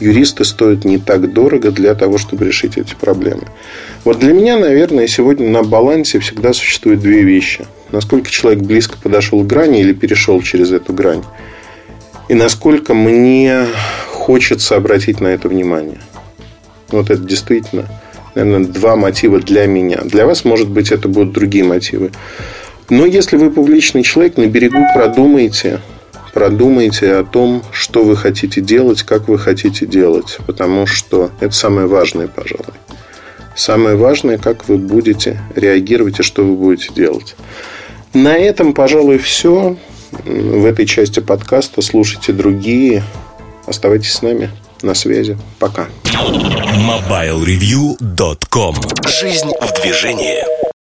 юристы 0.00 0.44
стоят 0.44 0.84
не 0.84 0.98
так 0.98 1.32
дорого 1.32 1.70
для 1.70 1.94
того, 1.94 2.18
чтобы 2.18 2.44
решить 2.44 2.76
эти 2.76 2.94
проблемы. 2.94 3.42
Вот 4.04 4.18
для 4.18 4.32
меня, 4.32 4.58
наверное, 4.58 5.06
сегодня 5.06 5.48
на 5.48 5.62
балансе 5.62 6.18
всегда 6.18 6.52
существуют 6.52 7.00
две 7.00 7.22
вещи. 7.22 7.66
Насколько 7.92 8.30
человек 8.30 8.62
близко 8.62 8.96
подошел 9.02 9.42
к 9.42 9.46
грани 9.46 9.80
или 9.80 9.92
перешел 9.92 10.42
через 10.42 10.72
эту 10.72 10.92
грань. 10.92 11.22
И 12.28 12.34
насколько 12.34 12.94
мне 12.94 13.66
хочется 14.06 14.76
обратить 14.76 15.20
на 15.20 15.28
это 15.28 15.48
внимание. 15.48 16.00
Вот 16.88 17.10
это 17.10 17.22
действительно, 17.22 17.86
наверное, 18.34 18.66
два 18.66 18.96
мотива 18.96 19.38
для 19.38 19.66
меня. 19.66 20.00
Для 20.04 20.26
вас, 20.26 20.44
может 20.44 20.68
быть, 20.68 20.92
это 20.92 21.08
будут 21.08 21.32
другие 21.32 21.64
мотивы. 21.64 22.10
Но 22.90 23.06
если 23.06 23.36
вы 23.36 23.50
публичный 23.50 24.02
человек, 24.02 24.36
на 24.36 24.46
берегу 24.46 24.78
продумайте, 24.94 25.80
продумайте 26.34 27.14
о 27.14 27.24
том, 27.24 27.62
что 27.70 28.04
вы 28.04 28.16
хотите 28.16 28.60
делать, 28.60 29.04
как 29.04 29.28
вы 29.28 29.38
хотите 29.38 29.86
делать. 29.86 30.38
Потому 30.46 30.86
что 30.86 31.30
это 31.40 31.54
самое 31.54 31.86
важное, 31.86 32.26
пожалуй. 32.26 32.74
Самое 33.56 33.96
важное, 33.96 34.36
как 34.36 34.68
вы 34.68 34.76
будете 34.76 35.40
реагировать 35.54 36.18
и 36.18 36.24
что 36.24 36.42
вы 36.42 36.56
будете 36.56 36.92
делать. 36.92 37.36
На 38.12 38.36
этом, 38.36 38.74
пожалуй, 38.74 39.18
все. 39.18 39.76
В 40.24 40.66
этой 40.66 40.86
части 40.86 41.20
подкаста 41.20 41.80
слушайте 41.82 42.32
другие. 42.32 43.04
Оставайтесь 43.66 44.12
с 44.12 44.22
нами. 44.22 44.50
На 44.82 44.94
связи. 44.94 45.38
Пока. 45.58 45.86
MobileReview.com 46.12 48.76
Жизнь 49.06 49.52
в 49.60 49.72
движении. 49.80 50.63